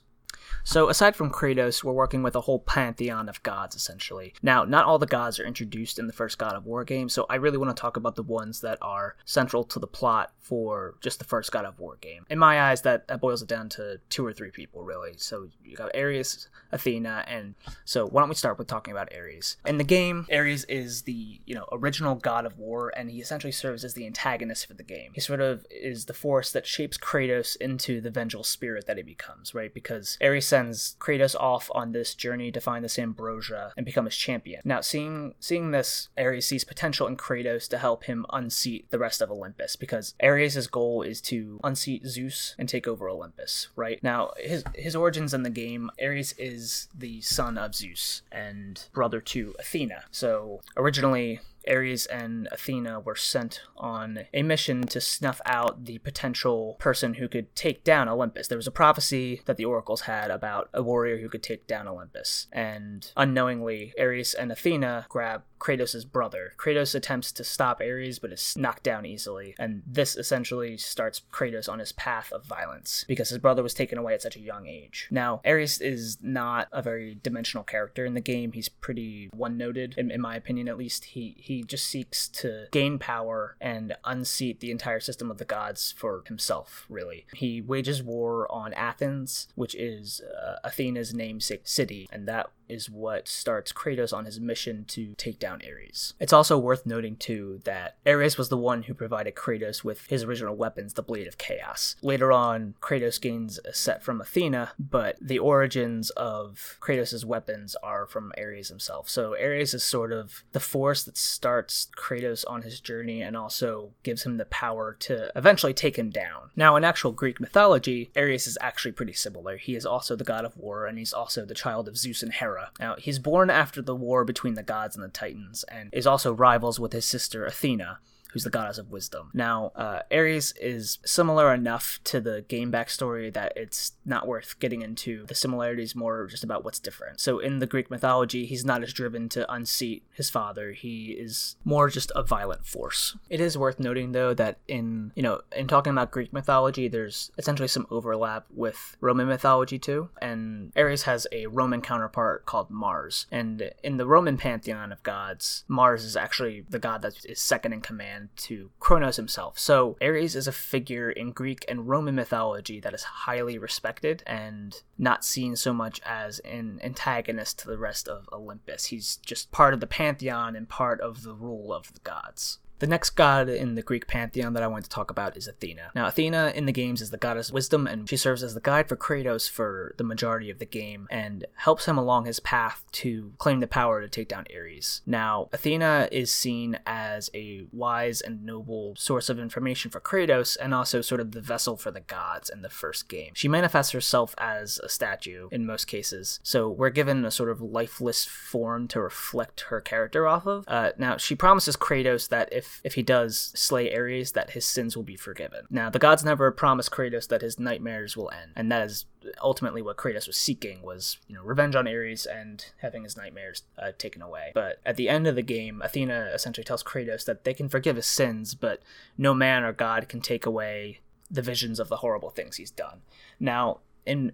So, 0.63 0.89
aside 0.89 1.15
from 1.15 1.31
Kratos, 1.31 1.81
we're 1.81 1.93
working 1.93 2.23
with 2.23 2.35
a 2.35 2.41
whole 2.41 2.59
pantheon 2.59 3.29
of 3.29 3.41
gods, 3.41 3.73
essentially. 3.73 4.33
Now, 4.41 4.65
not 4.65 4.83
all 4.83 4.99
the 4.99 5.05
gods 5.05 5.39
are 5.39 5.45
introduced 5.45 5.97
in 5.97 6.07
the 6.07 6.13
first 6.13 6.37
God 6.37 6.55
of 6.55 6.65
War 6.65 6.83
game, 6.83 7.07
so 7.07 7.25
I 7.29 7.35
really 7.35 7.57
want 7.57 7.75
to 7.75 7.79
talk 7.79 7.95
about 7.95 8.15
the 8.15 8.23
ones 8.23 8.59
that 8.59 8.77
are 8.81 9.15
central 9.23 9.63
to 9.63 9.79
the 9.79 9.87
plot 9.87 10.33
for 10.41 10.95
just 10.99 11.19
the 11.19 11.25
first 11.25 11.53
God 11.53 11.63
of 11.63 11.79
War 11.79 11.97
game. 12.01 12.25
In 12.29 12.37
my 12.37 12.69
eyes, 12.69 12.81
that, 12.81 13.07
that 13.07 13.21
boils 13.21 13.41
it 13.41 13.47
down 13.47 13.69
to 13.69 14.01
two 14.09 14.25
or 14.25 14.33
three 14.33 14.51
people, 14.51 14.83
really. 14.83 15.13
So, 15.15 15.47
you 15.63 15.77
got 15.77 15.95
Ares, 15.95 16.49
Athena, 16.73 17.23
and 17.27 17.55
so 17.85 18.05
why 18.05 18.21
don't 18.21 18.29
we 18.29 18.35
start 18.35 18.57
with 18.57 18.67
talking 18.67 18.91
about 18.91 19.13
Ares? 19.15 19.55
In 19.65 19.77
the 19.77 19.85
game, 19.85 20.27
Ares 20.31 20.65
is 20.65 21.03
the, 21.03 21.39
you 21.45 21.55
know, 21.55 21.65
original 21.71 22.15
God 22.15 22.45
of 22.45 22.57
War, 22.57 22.91
and 22.97 23.09
he 23.09 23.21
essentially 23.21 23.53
serves 23.53 23.85
as 23.85 23.93
the 23.93 24.05
antagonist 24.05 24.65
for 24.65 24.73
the 24.73 24.83
game. 24.83 25.11
He 25.13 25.21
sort 25.21 25.39
of 25.39 25.65
is 25.71 26.05
the 26.05 26.13
force 26.13 26.51
that 26.51 26.67
shapes 26.67 26.97
Kratos 26.97 27.55
into 27.57 28.01
the 28.01 28.09
vengeful 28.09 28.43
spirit 28.43 28.85
that 28.87 28.97
he 28.97 29.03
becomes, 29.03 29.55
right? 29.55 29.73
Because 29.73 30.16
Ares 30.21 30.45
sends 30.45 30.95
Kratos 30.99 31.35
off 31.35 31.69
on 31.73 31.91
this 31.91 32.15
journey 32.15 32.51
to 32.51 32.61
find 32.61 32.83
this 32.83 32.99
ambrosia 32.99 33.73
and 33.77 33.85
become 33.85 34.05
his 34.05 34.15
champion. 34.15 34.61
Now, 34.65 34.81
seeing 34.81 35.33
seeing 35.39 35.71
this, 35.71 36.09
Ares 36.17 36.45
sees 36.45 36.63
potential 36.63 37.07
in 37.07 37.17
Kratos 37.17 37.67
to 37.69 37.77
help 37.77 38.05
him 38.05 38.25
unseat 38.31 38.89
the 38.89 38.99
rest 38.99 39.21
of 39.21 39.31
Olympus 39.31 39.75
because 39.75 40.15
Ares' 40.21 40.67
goal 40.67 41.01
is 41.01 41.21
to 41.21 41.59
unseat 41.63 42.05
Zeus 42.05 42.55
and 42.57 42.67
take 42.67 42.87
over 42.87 43.09
Olympus. 43.09 43.67
Right 43.75 44.01
now, 44.03 44.31
his 44.37 44.63
his 44.75 44.95
origins 44.95 45.33
in 45.33 45.43
the 45.43 45.49
game, 45.49 45.89
Ares 46.01 46.33
is 46.37 46.87
the 46.97 47.21
son 47.21 47.57
of 47.57 47.75
Zeus 47.75 48.21
and 48.31 48.87
brother 48.93 49.21
to 49.21 49.55
Athena. 49.59 50.05
So 50.11 50.61
originally, 50.75 51.39
Ares 51.67 52.05
and 52.05 52.47
Athena 52.51 52.99
were 52.99 53.15
sent 53.15 53.61
on 53.75 54.25
a 54.33 54.43
mission 54.43 54.83
to 54.87 55.01
snuff 55.01 55.41
out 55.45 55.85
the 55.85 55.97
potential 55.99 56.75
person 56.79 57.15
who 57.15 57.27
could 57.27 57.55
take 57.55 57.83
down 57.83 58.09
Olympus. 58.09 58.47
There 58.47 58.57
was 58.57 58.67
a 58.67 58.71
prophecy 58.71 59.41
that 59.45 59.57
the 59.57 59.65
oracles 59.65 60.01
had 60.01 60.31
about 60.31 60.69
a 60.73 60.83
warrior 60.83 61.17
who 61.17 61.29
could 61.29 61.43
take 61.43 61.67
down 61.67 61.87
Olympus, 61.87 62.47
and 62.51 63.11
unknowingly, 63.15 63.93
Ares 63.99 64.33
and 64.33 64.51
Athena 64.51 65.05
grab 65.09 65.43
Kratos' 65.59 66.09
brother. 66.09 66.53
Kratos 66.57 66.95
attempts 66.95 67.31
to 67.33 67.43
stop 67.43 67.81
Ares, 67.81 68.19
but 68.19 68.31
is 68.31 68.55
knocked 68.57 68.83
down 68.83 69.05
easily, 69.05 69.55
and 69.57 69.83
this 69.85 70.15
essentially 70.15 70.77
starts 70.77 71.21
Kratos 71.31 71.69
on 71.71 71.79
his 71.79 71.91
path 71.91 72.31
of 72.31 72.45
violence 72.45 73.05
because 73.07 73.29
his 73.29 73.39
brother 73.39 73.63
was 73.63 73.73
taken 73.73 73.97
away 73.97 74.13
at 74.13 74.21
such 74.21 74.35
a 74.35 74.41
young 74.41 74.67
age. 74.67 75.07
Now, 75.11 75.41
Ares 75.45 75.79
is 75.81 76.17
not 76.21 76.67
a 76.71 76.81
very 76.81 77.17
dimensional 77.21 77.63
character 77.63 78.05
in 78.05 78.13
the 78.13 78.21
game. 78.21 78.51
He's 78.51 78.69
pretty 78.69 79.29
one-noted, 79.33 79.95
in, 79.97 80.11
in 80.11 80.21
my 80.21 80.35
opinion, 80.35 80.67
at 80.67 80.77
least. 80.77 81.05
He 81.05 81.35
he 81.39 81.63
just 81.63 81.85
seeks 81.85 82.27
to 82.29 82.67
gain 82.71 82.99
power 82.99 83.55
and 83.59 83.95
unseat 84.03 84.59
the 84.59 84.71
entire 84.71 84.99
system 84.99 85.31
of 85.31 85.37
the 85.37 85.45
gods 85.45 85.93
for 85.97 86.23
himself. 86.27 86.85
Really, 86.89 87.25
he 87.33 87.61
wages 87.61 88.03
war 88.03 88.51
on 88.51 88.73
Athens, 88.73 89.47
which 89.55 89.75
is 89.75 90.21
uh, 90.21 90.57
Athena's 90.63 91.13
namesake 91.13 91.67
city, 91.67 92.07
and 92.11 92.27
that 92.27 92.49
is 92.69 92.89
what 92.89 93.29
starts 93.29 93.71
Kratos 93.71 94.11
on 94.11 94.25
his 94.25 94.41
mission 94.41 94.83
to 94.89 95.13
take 95.15 95.39
down 95.39 95.46
Ares. 95.53 96.13
It's 96.19 96.33
also 96.33 96.57
worth 96.57 96.85
noting, 96.85 97.15
too, 97.15 97.61
that 97.63 97.97
Ares 98.05 98.37
was 98.37 98.49
the 98.49 98.57
one 98.57 98.83
who 98.83 98.93
provided 98.93 99.35
Kratos 99.35 99.83
with 99.83 100.05
his 100.07 100.23
original 100.23 100.55
weapons, 100.55 100.93
the 100.93 101.03
Blade 101.03 101.27
of 101.27 101.37
Chaos. 101.37 101.95
Later 102.01 102.31
on, 102.31 102.75
Kratos 102.81 103.19
gains 103.19 103.59
a 103.65 103.73
set 103.73 104.03
from 104.03 104.21
Athena, 104.21 104.71
but 104.79 105.17
the 105.21 105.39
origins 105.39 106.09
of 106.11 106.77
Kratos' 106.81 107.25
weapons 107.25 107.75
are 107.81 108.05
from 108.05 108.31
Ares 108.37 108.69
himself. 108.69 109.09
So 109.09 109.35
Ares 109.35 109.73
is 109.73 109.83
sort 109.83 110.11
of 110.11 110.43
the 110.51 110.59
force 110.59 111.03
that 111.03 111.17
starts 111.17 111.87
Kratos 111.97 112.43
on 112.47 112.61
his 112.61 112.79
journey 112.79 113.21
and 113.21 113.35
also 113.35 113.91
gives 114.03 114.23
him 114.23 114.37
the 114.37 114.45
power 114.45 114.95
to 115.01 115.31
eventually 115.35 115.73
take 115.73 115.97
him 115.97 116.09
down. 116.09 116.51
Now, 116.55 116.75
in 116.75 116.83
actual 116.83 117.11
Greek 117.11 117.39
mythology, 117.39 118.11
Ares 118.15 118.47
is 118.47 118.57
actually 118.61 118.91
pretty 118.91 119.13
similar. 119.13 119.57
He 119.57 119.75
is 119.75 119.85
also 119.85 120.15
the 120.15 120.23
god 120.23 120.45
of 120.45 120.57
war, 120.57 120.85
and 120.85 120.97
he's 120.97 121.13
also 121.13 121.45
the 121.45 121.53
child 121.53 121.87
of 121.87 121.97
Zeus 121.97 122.23
and 122.23 122.33
Hera 122.33 122.67
now, 122.79 122.95
he's 122.97 123.19
born 123.19 123.49
after 123.49 123.81
the 123.81 123.95
war 123.95 124.23
between 124.23 124.53
the 124.53 124.63
gods 124.63 124.95
and 124.95 125.03
the 125.03 125.09
Titans, 125.09 125.36
and 125.69 125.89
is 125.93 126.07
also 126.07 126.33
rivals 126.33 126.79
with 126.79 126.93
his 126.93 127.05
sister 127.05 127.45
Athena. 127.45 127.99
Who's 128.31 128.43
the 128.43 128.49
goddess 128.49 128.77
of 128.77 128.91
wisdom. 128.91 129.31
Now, 129.33 129.71
uh, 129.75 130.01
Ares 130.11 130.53
is 130.59 130.99
similar 131.05 131.53
enough 131.53 131.99
to 132.05 132.19
the 132.19 132.43
game 132.47 132.71
backstory 132.71 133.31
that 133.33 133.53
it's 133.55 133.93
not 134.05 134.27
worth 134.27 134.59
getting 134.59 134.81
into. 134.81 135.25
The 135.25 135.35
similarities 135.35 135.95
more 135.95 136.27
just 136.27 136.43
about 136.43 136.63
what's 136.63 136.79
different. 136.79 137.19
So, 137.19 137.39
in 137.39 137.59
the 137.59 137.67
Greek 137.67 137.89
mythology, 137.89 138.45
he's 138.45 138.65
not 138.65 138.83
as 138.83 138.93
driven 138.93 139.29
to 139.29 139.51
unseat 139.51 140.03
his 140.13 140.29
father. 140.29 140.71
He 140.71 141.11
is 141.11 141.55
more 141.63 141.89
just 141.89 142.11
a 142.15 142.23
violent 142.23 142.65
force. 142.65 143.15
It 143.29 143.41
is 143.41 143.57
worth 143.57 143.79
noting, 143.79 144.11
though, 144.11 144.33
that 144.33 144.59
in 144.67 145.11
you 145.15 145.23
know 145.23 145.41
in 145.55 145.67
talking 145.67 145.91
about 145.91 146.11
Greek 146.11 146.33
mythology, 146.33 146.87
there's 146.87 147.31
essentially 147.37 147.67
some 147.67 147.87
overlap 147.89 148.45
with 148.53 148.97
Roman 149.01 149.27
mythology 149.27 149.79
too. 149.79 150.09
And 150.21 150.71
Ares 150.75 151.03
has 151.03 151.27
a 151.31 151.47
Roman 151.47 151.81
counterpart 151.81 152.45
called 152.45 152.69
Mars, 152.69 153.27
and 153.31 153.71
in 153.83 153.97
the 153.97 154.07
Roman 154.07 154.37
pantheon 154.37 154.91
of 154.91 155.03
gods, 155.03 155.63
Mars 155.67 156.03
is 156.03 156.15
actually 156.15 156.65
the 156.69 156.79
god 156.79 157.01
that 157.01 157.25
is 157.25 157.39
second 157.39 157.73
in 157.73 157.81
command 157.81 158.16
to 158.37 158.71
Kronos 158.79 159.15
himself. 159.15 159.57
So 159.59 159.97
Ares 160.01 160.35
is 160.35 160.47
a 160.47 160.51
figure 160.51 161.09
in 161.09 161.31
Greek 161.31 161.65
and 161.67 161.87
Roman 161.87 162.15
mythology 162.15 162.79
that 162.79 162.93
is 162.93 163.03
highly 163.03 163.57
respected 163.57 164.23
and 164.25 164.81
not 164.97 165.23
seen 165.23 165.55
so 165.55 165.73
much 165.73 166.01
as 166.05 166.39
an 166.39 166.79
antagonist 166.83 167.59
to 167.59 167.67
the 167.67 167.77
rest 167.77 168.07
of 168.07 168.29
Olympus. 168.31 168.85
He's 168.87 169.17
just 169.17 169.51
part 169.51 169.73
of 169.73 169.79
the 169.79 169.87
pantheon 169.87 170.55
and 170.55 170.67
part 170.67 171.01
of 171.01 171.23
the 171.23 171.33
rule 171.33 171.73
of 171.73 171.93
the 171.93 171.99
gods. 172.01 172.59
The 172.79 172.87
next 172.87 173.11
god 173.11 173.49
in 173.49 173.75
the 173.75 173.81
Greek 173.81 174.07
pantheon 174.07 174.53
that 174.53 174.63
I 174.63 174.67
want 174.67 174.83
to 174.83 174.89
talk 174.89 175.09
about 175.09 175.35
is 175.35 175.47
Athena. 175.47 175.91
Now, 175.95 176.07
Athena 176.07 176.53
in 176.55 176.65
the 176.65 176.71
games 176.71 177.01
is 177.01 177.09
the 177.09 177.17
goddess 177.17 177.49
of 177.49 177.55
wisdom, 177.55 177.87
and 177.87 178.07
she 178.07 178.17
serves 178.17 178.43
as 178.43 178.53
the 178.53 178.61
guide 178.61 178.87
for 178.87 178.95
Kratos 178.95 179.49
for 179.49 179.95
the 179.97 180.03
majority 180.03 180.51
of 180.51 180.59
the 180.59 180.65
game 180.65 181.07
and 181.09 181.45
helps 181.55 181.87
him 181.87 181.97
along 181.97 182.25
his 182.25 182.39
path 182.39 182.83
to 182.93 183.33
claim 183.39 183.61
the 183.61 183.67
power 183.67 184.01
to 184.01 184.07
take 184.07 184.27
down 184.27 184.45
Ares. 184.55 185.01
Now, 185.05 185.49
Athena 185.51 186.07
is 186.11 186.31
seen 186.31 186.77
as 186.85 187.31
a 187.33 187.65
wise 187.71 188.21
and 188.21 188.45
noble 188.45 188.95
source 188.95 189.29
of 189.29 189.39
information 189.39 189.89
for 189.89 189.99
Kratos 189.99 190.55
and 190.61 190.73
also 190.73 191.01
sort 191.01 191.21
of 191.21 191.31
the 191.31 191.41
vessel 191.41 191.77
for 191.77 191.89
the 191.89 192.01
gods 192.01 192.49
in 192.49 192.61
the 192.61 192.69
first 192.69 193.09
game. 193.09 193.31
She 193.33 193.47
manifests 193.47 193.91
herself 193.91 194.35
as 194.37 194.79
a 194.83 194.89
statue 194.89 195.49
in 195.51 195.65
most 195.65 195.85
cases, 195.85 196.39
so 196.43 196.69
we're 196.69 196.89
given 196.91 197.25
a 197.25 197.31
sort 197.31 197.49
of 197.49 197.61
lifeless 197.61 198.25
form 198.25 198.87
to 198.89 199.01
reflect 199.01 199.61
her 199.61 199.81
character 199.81 200.27
off 200.27 200.45
of. 200.45 200.63
Uh, 200.67 200.91
now, 200.97 201.17
she 201.17 201.33
promises 201.33 201.75
Kratos 201.75 202.29
that 202.29 202.49
if 202.51 202.66
if 202.67 202.81
if 202.83 202.93
he 202.93 203.03
does 203.03 203.51
slay 203.55 203.93
Ares, 203.93 204.31
that 204.33 204.51
his 204.51 204.65
sins 204.65 204.95
will 204.95 205.03
be 205.03 205.15
forgiven. 205.15 205.65
Now, 205.69 205.89
the 205.89 205.99
gods 205.99 206.23
never 206.23 206.51
promised 206.51 206.91
Kratos 206.91 207.27
that 207.27 207.41
his 207.41 207.59
nightmares 207.59 208.15
will 208.15 208.31
end, 208.31 208.51
and 208.55 208.71
that 208.71 208.83
is 208.83 209.05
ultimately 209.41 209.81
what 209.81 209.97
Kratos 209.97 210.27
was 210.27 210.37
seeking 210.37 210.81
was 210.81 211.17
you 211.27 211.35
know 211.35 211.43
revenge 211.43 211.75
on 211.75 211.87
Ares 211.87 212.25
and 212.25 212.65
having 212.77 213.03
his 213.03 213.17
nightmares 213.17 213.63
uh, 213.77 213.91
taken 213.97 214.21
away. 214.21 214.51
But 214.53 214.79
at 214.85 214.95
the 214.95 215.09
end 215.09 215.27
of 215.27 215.35
the 215.35 215.41
game, 215.41 215.81
Athena 215.81 216.31
essentially 216.33 216.65
tells 216.65 216.83
Kratos 216.83 217.25
that 217.25 217.43
they 217.43 217.53
can 217.53 217.69
forgive 217.69 217.95
his 217.95 218.05
sins, 218.05 218.55
but 218.55 218.81
no 219.17 219.33
man 219.33 219.63
or 219.63 219.73
god 219.73 220.09
can 220.09 220.21
take 220.21 220.45
away 220.45 220.99
the 221.29 221.41
visions 221.41 221.79
of 221.79 221.89
the 221.89 221.97
horrible 221.97 222.29
things 222.29 222.57
he's 222.57 222.71
done. 222.71 223.01
Now, 223.39 223.79
in 224.05 224.31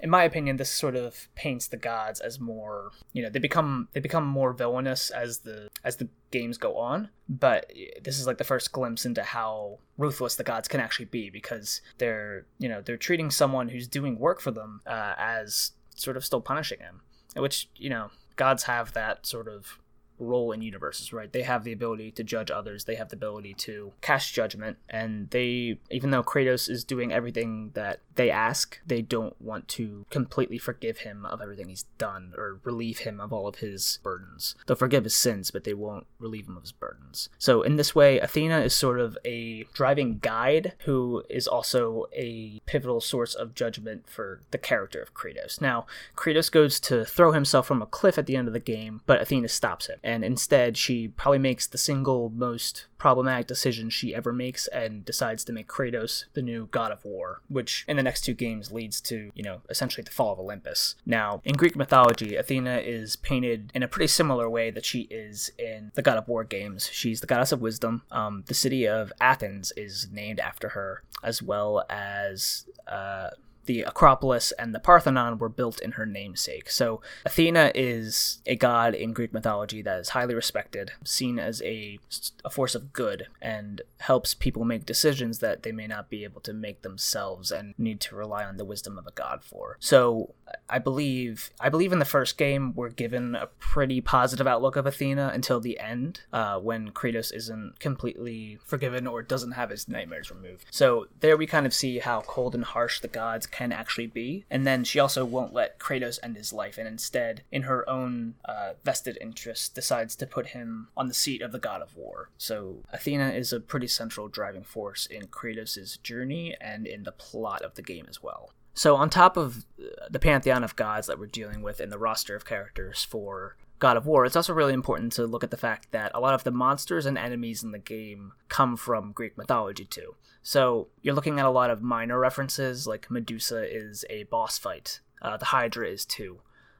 in 0.00 0.10
my 0.10 0.24
opinion, 0.24 0.56
this 0.56 0.70
sort 0.70 0.96
of 0.96 1.28
paints 1.34 1.66
the 1.66 1.76
gods 1.76 2.20
as 2.20 2.38
more, 2.38 2.90
you 3.12 3.22
know, 3.22 3.30
they 3.30 3.38
become 3.38 3.88
they 3.92 4.00
become 4.00 4.26
more 4.26 4.52
villainous 4.52 5.10
as 5.10 5.38
the 5.38 5.68
as 5.84 5.96
the 5.96 6.08
games 6.30 6.58
go 6.58 6.76
on. 6.76 7.08
But 7.28 7.72
this 8.02 8.18
is 8.18 8.26
like 8.26 8.38
the 8.38 8.44
first 8.44 8.72
glimpse 8.72 9.06
into 9.06 9.22
how 9.22 9.78
ruthless 9.98 10.36
the 10.36 10.44
gods 10.44 10.68
can 10.68 10.80
actually 10.80 11.06
be 11.06 11.30
because 11.30 11.80
they're, 11.98 12.46
you 12.58 12.68
know, 12.68 12.82
they're 12.82 12.96
treating 12.96 13.30
someone 13.30 13.68
who's 13.68 13.88
doing 13.88 14.18
work 14.18 14.40
for 14.40 14.50
them 14.50 14.82
uh, 14.86 15.14
as 15.16 15.72
sort 15.94 16.16
of 16.16 16.24
still 16.24 16.40
punishing 16.40 16.80
him, 16.80 17.00
which 17.36 17.68
you 17.76 17.90
know, 17.90 18.10
gods 18.36 18.64
have 18.64 18.92
that 18.92 19.26
sort 19.26 19.48
of 19.48 19.78
role 20.18 20.52
in 20.52 20.62
universes, 20.62 21.12
right? 21.12 21.32
They 21.32 21.42
have 21.42 21.64
the 21.64 21.72
ability 21.72 22.10
to 22.12 22.24
judge 22.24 22.50
others, 22.50 22.84
they 22.84 22.94
have 22.96 23.08
the 23.08 23.16
ability 23.16 23.54
to 23.54 23.92
cast 24.00 24.32
judgment, 24.32 24.78
and 24.88 25.30
they, 25.30 25.78
even 25.90 26.10
though 26.10 26.22
Kratos 26.22 26.68
is 26.68 26.84
doing 26.84 27.12
everything 27.12 27.70
that 27.74 28.00
they 28.14 28.30
ask, 28.30 28.80
they 28.86 29.02
don't 29.02 29.40
want 29.40 29.68
to 29.68 30.06
completely 30.10 30.58
forgive 30.58 30.98
him 30.98 31.26
of 31.26 31.40
everything 31.40 31.68
he's 31.68 31.84
done 31.98 32.32
or 32.36 32.60
relieve 32.64 33.00
him 33.00 33.20
of 33.20 33.32
all 33.32 33.46
of 33.46 33.56
his 33.56 33.98
burdens. 34.02 34.54
They'll 34.66 34.76
forgive 34.76 35.04
his 35.04 35.14
sins, 35.14 35.50
but 35.50 35.64
they 35.64 35.74
won't 35.74 36.06
relieve 36.18 36.48
him 36.48 36.56
of 36.56 36.62
his 36.62 36.72
burdens. 36.72 37.28
So, 37.38 37.62
in 37.62 37.76
this 37.76 37.94
way, 37.94 38.18
Athena 38.18 38.60
is 38.60 38.74
sort 38.74 39.00
of 39.00 39.18
a 39.24 39.64
driving 39.74 40.18
guide 40.18 40.72
who 40.84 41.22
is 41.28 41.46
also 41.46 42.06
a 42.12 42.60
pivotal 42.66 43.00
source 43.00 43.34
of 43.34 43.54
judgment 43.54 44.08
for 44.08 44.40
the 44.50 44.58
character 44.58 45.00
of 45.00 45.14
Kratos. 45.14 45.60
Now, 45.60 45.86
Kratos 46.16 46.50
goes 46.50 46.80
to 46.80 47.04
throw 47.04 47.32
himself 47.32 47.66
from 47.66 47.82
a 47.82 47.86
cliff 47.86 48.18
at 48.18 48.26
the 48.26 48.36
end 48.36 48.48
of 48.48 48.54
the 48.54 48.60
game, 48.60 49.02
but 49.06 49.20
Athena 49.20 49.48
stops 49.48 49.86
him 49.86 49.98
and 50.06 50.24
instead 50.24 50.76
she 50.76 51.08
probably 51.08 51.38
makes 51.38 51.66
the 51.66 51.76
single 51.76 52.30
most 52.30 52.86
problematic 52.96 53.48
decision 53.48 53.90
she 53.90 54.14
ever 54.14 54.32
makes 54.32 54.68
and 54.68 55.04
decides 55.04 55.44
to 55.44 55.52
make 55.52 55.66
Kratos 55.66 56.24
the 56.34 56.42
new 56.42 56.68
god 56.70 56.92
of 56.92 57.04
war, 57.04 57.42
which 57.48 57.84
in 57.88 57.96
the 57.96 58.04
next 58.04 58.20
two 58.20 58.32
games 58.32 58.70
leads 58.70 59.00
to, 59.02 59.32
you 59.34 59.42
know, 59.42 59.62
essentially 59.68 60.04
the 60.04 60.12
fall 60.12 60.32
of 60.32 60.38
Olympus. 60.38 60.94
Now, 61.04 61.42
in 61.44 61.56
Greek 61.56 61.74
mythology, 61.74 62.36
Athena 62.36 62.78
is 62.78 63.16
painted 63.16 63.72
in 63.74 63.82
a 63.82 63.88
pretty 63.88 64.06
similar 64.06 64.48
way 64.48 64.70
that 64.70 64.84
she 64.84 65.02
is 65.10 65.50
in 65.58 65.90
the 65.94 66.02
God 66.02 66.18
of 66.18 66.28
War 66.28 66.44
games. 66.44 66.88
She's 66.92 67.20
the 67.20 67.26
goddess 67.26 67.50
of 67.50 67.60
wisdom. 67.60 68.02
Um, 68.12 68.44
the 68.46 68.54
city 68.54 68.86
of 68.86 69.12
Athens 69.20 69.72
is 69.76 70.08
named 70.12 70.38
after 70.38 70.70
her, 70.70 71.02
as 71.24 71.42
well 71.42 71.84
as 71.90 72.66
uh, 72.86 73.30
the 73.66 73.82
Acropolis 73.82 74.52
and 74.52 74.74
the 74.74 74.80
Parthenon 74.80 75.38
were 75.38 75.48
built 75.48 75.80
in 75.80 75.92
her 75.92 76.06
namesake. 76.06 76.70
So 76.70 77.00
Athena 77.24 77.72
is 77.74 78.40
a 78.46 78.56
god 78.56 78.94
in 78.94 79.12
Greek 79.12 79.32
mythology 79.32 79.82
that 79.82 80.00
is 80.00 80.10
highly 80.10 80.34
respected, 80.34 80.92
seen 81.04 81.38
as 81.38 81.62
a, 81.62 81.98
a 82.44 82.50
force 82.50 82.74
of 82.74 82.92
good, 82.92 83.26
and 83.42 83.82
helps 83.98 84.34
people 84.34 84.64
make 84.64 84.86
decisions 84.86 85.38
that 85.40 85.62
they 85.62 85.72
may 85.72 85.86
not 85.86 86.08
be 86.10 86.24
able 86.24 86.40
to 86.42 86.52
make 86.52 86.82
themselves 86.82 87.50
and 87.50 87.74
need 87.78 88.00
to 88.00 88.16
rely 88.16 88.44
on 88.44 88.56
the 88.56 88.64
wisdom 88.64 88.98
of 88.98 89.06
a 89.06 89.12
god 89.12 89.42
for. 89.42 89.76
So 89.80 90.34
I 90.68 90.78
believe 90.78 91.50
I 91.60 91.68
believe 91.68 91.92
in 91.92 91.98
the 91.98 92.04
first 92.04 92.38
game 92.38 92.72
we're 92.74 92.90
given 92.90 93.34
a 93.34 93.46
pretty 93.58 94.00
positive 94.00 94.46
outlook 94.46 94.76
of 94.76 94.86
Athena 94.86 95.30
until 95.34 95.60
the 95.60 95.78
end, 95.78 96.20
uh, 96.32 96.58
when 96.58 96.90
Kratos 96.90 97.34
isn't 97.34 97.80
completely 97.80 98.58
forgiven 98.64 99.06
or 99.06 99.22
doesn't 99.22 99.52
have 99.52 99.70
his 99.70 99.88
nightmares 99.88 100.30
removed. 100.30 100.66
So 100.70 101.06
there 101.20 101.36
we 101.36 101.46
kind 101.46 101.66
of 101.66 101.74
see 101.74 101.98
how 101.98 102.20
cold 102.22 102.54
and 102.54 102.64
harsh 102.64 103.00
the 103.00 103.08
gods 103.08 103.46
can 103.56 103.72
actually 103.72 104.06
be. 104.06 104.44
And 104.50 104.66
then 104.66 104.84
she 104.84 105.00
also 105.00 105.24
won't 105.24 105.54
let 105.54 105.78
Kratos 105.78 106.18
end 106.22 106.36
his 106.36 106.52
life, 106.52 106.76
and 106.76 106.86
instead, 106.86 107.42
in 107.50 107.62
her 107.62 107.88
own 107.88 108.34
uh, 108.44 108.72
vested 108.84 109.16
interest, 109.18 109.74
decides 109.74 110.14
to 110.16 110.26
put 110.26 110.48
him 110.48 110.88
on 110.94 111.08
the 111.08 111.14
seat 111.14 111.40
of 111.40 111.52
the 111.52 111.58
god 111.58 111.80
of 111.80 111.96
war. 111.96 112.28
So 112.36 112.82
Athena 112.92 113.30
is 113.30 113.54
a 113.54 113.60
pretty 113.60 113.86
central 113.86 114.28
driving 114.28 114.62
force 114.62 115.06
in 115.06 115.28
Kratos' 115.28 116.02
journey 116.02 116.54
and 116.60 116.86
in 116.86 117.04
the 117.04 117.12
plot 117.12 117.62
of 117.62 117.76
the 117.76 117.82
game 117.82 118.06
as 118.10 118.22
well. 118.22 118.50
So, 118.74 118.94
on 118.96 119.08
top 119.08 119.38
of 119.38 119.64
the 120.10 120.18
pantheon 120.18 120.62
of 120.62 120.76
gods 120.76 121.06
that 121.06 121.18
we're 121.18 121.26
dealing 121.26 121.62
with 121.62 121.80
in 121.80 121.88
the 121.88 121.98
roster 121.98 122.36
of 122.36 122.44
characters 122.44 123.04
for 123.04 123.56
God 123.78 123.96
of 123.96 124.04
War, 124.04 124.26
it's 124.26 124.36
also 124.36 124.52
really 124.52 124.74
important 124.74 125.14
to 125.14 125.26
look 125.26 125.42
at 125.42 125.50
the 125.50 125.56
fact 125.56 125.92
that 125.92 126.10
a 126.14 126.20
lot 126.20 126.34
of 126.34 126.44
the 126.44 126.50
monsters 126.50 127.06
and 127.06 127.16
enemies 127.16 127.62
in 127.62 127.70
the 127.70 127.78
game 127.78 128.32
come 128.50 128.76
from 128.76 129.12
Greek 129.12 129.38
mythology 129.38 129.86
too. 129.86 130.14
So 130.46 130.86
you're 131.02 131.16
looking 131.16 131.40
at 131.40 131.44
a 131.44 131.50
lot 131.50 131.70
of 131.70 131.82
minor 131.82 132.20
references, 132.20 132.86
like 132.86 133.10
Medusa 133.10 133.64
is 133.68 134.04
a 134.08 134.22
boss 134.22 134.58
fight, 134.58 135.00
uh, 135.20 135.36
the 135.36 135.46
Hydra 135.46 135.88
is 135.88 136.04
too. 136.04 136.38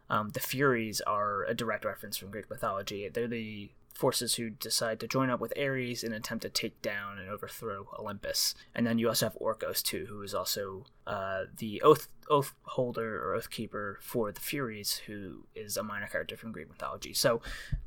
Um, 0.08 0.28
the 0.28 0.38
Furies 0.38 1.00
are 1.00 1.42
a 1.46 1.52
direct 1.52 1.84
reference 1.84 2.16
from 2.16 2.30
Greek 2.30 2.48
mythology. 2.48 3.08
They're 3.08 3.26
the 3.26 3.72
forces 3.92 4.36
who 4.36 4.50
decide 4.50 5.00
to 5.00 5.08
join 5.08 5.30
up 5.30 5.40
with 5.40 5.52
Ares 5.58 6.04
in 6.04 6.12
an 6.12 6.18
attempt 6.18 6.42
to 6.42 6.48
take 6.48 6.80
down 6.80 7.18
and 7.18 7.28
overthrow 7.28 7.88
Olympus. 7.98 8.54
And 8.72 8.86
then 8.86 9.00
you 9.00 9.08
also 9.08 9.26
have 9.26 9.38
Orkos 9.40 9.82
too, 9.82 10.06
who 10.08 10.22
is 10.22 10.32
also 10.32 10.84
uh, 11.04 11.46
the 11.56 11.82
oath 11.82 12.06
oath 12.30 12.54
holder 12.62 13.20
or 13.20 13.34
oath 13.34 13.50
keeper 13.50 13.98
for 14.00 14.30
the 14.30 14.40
Furies, 14.40 15.02
who 15.08 15.46
is 15.56 15.76
a 15.76 15.82
minor 15.82 16.06
character 16.06 16.36
from 16.36 16.52
Greek 16.52 16.68
mythology. 16.68 17.14
So. 17.14 17.42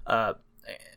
Uh, 0.05 0.33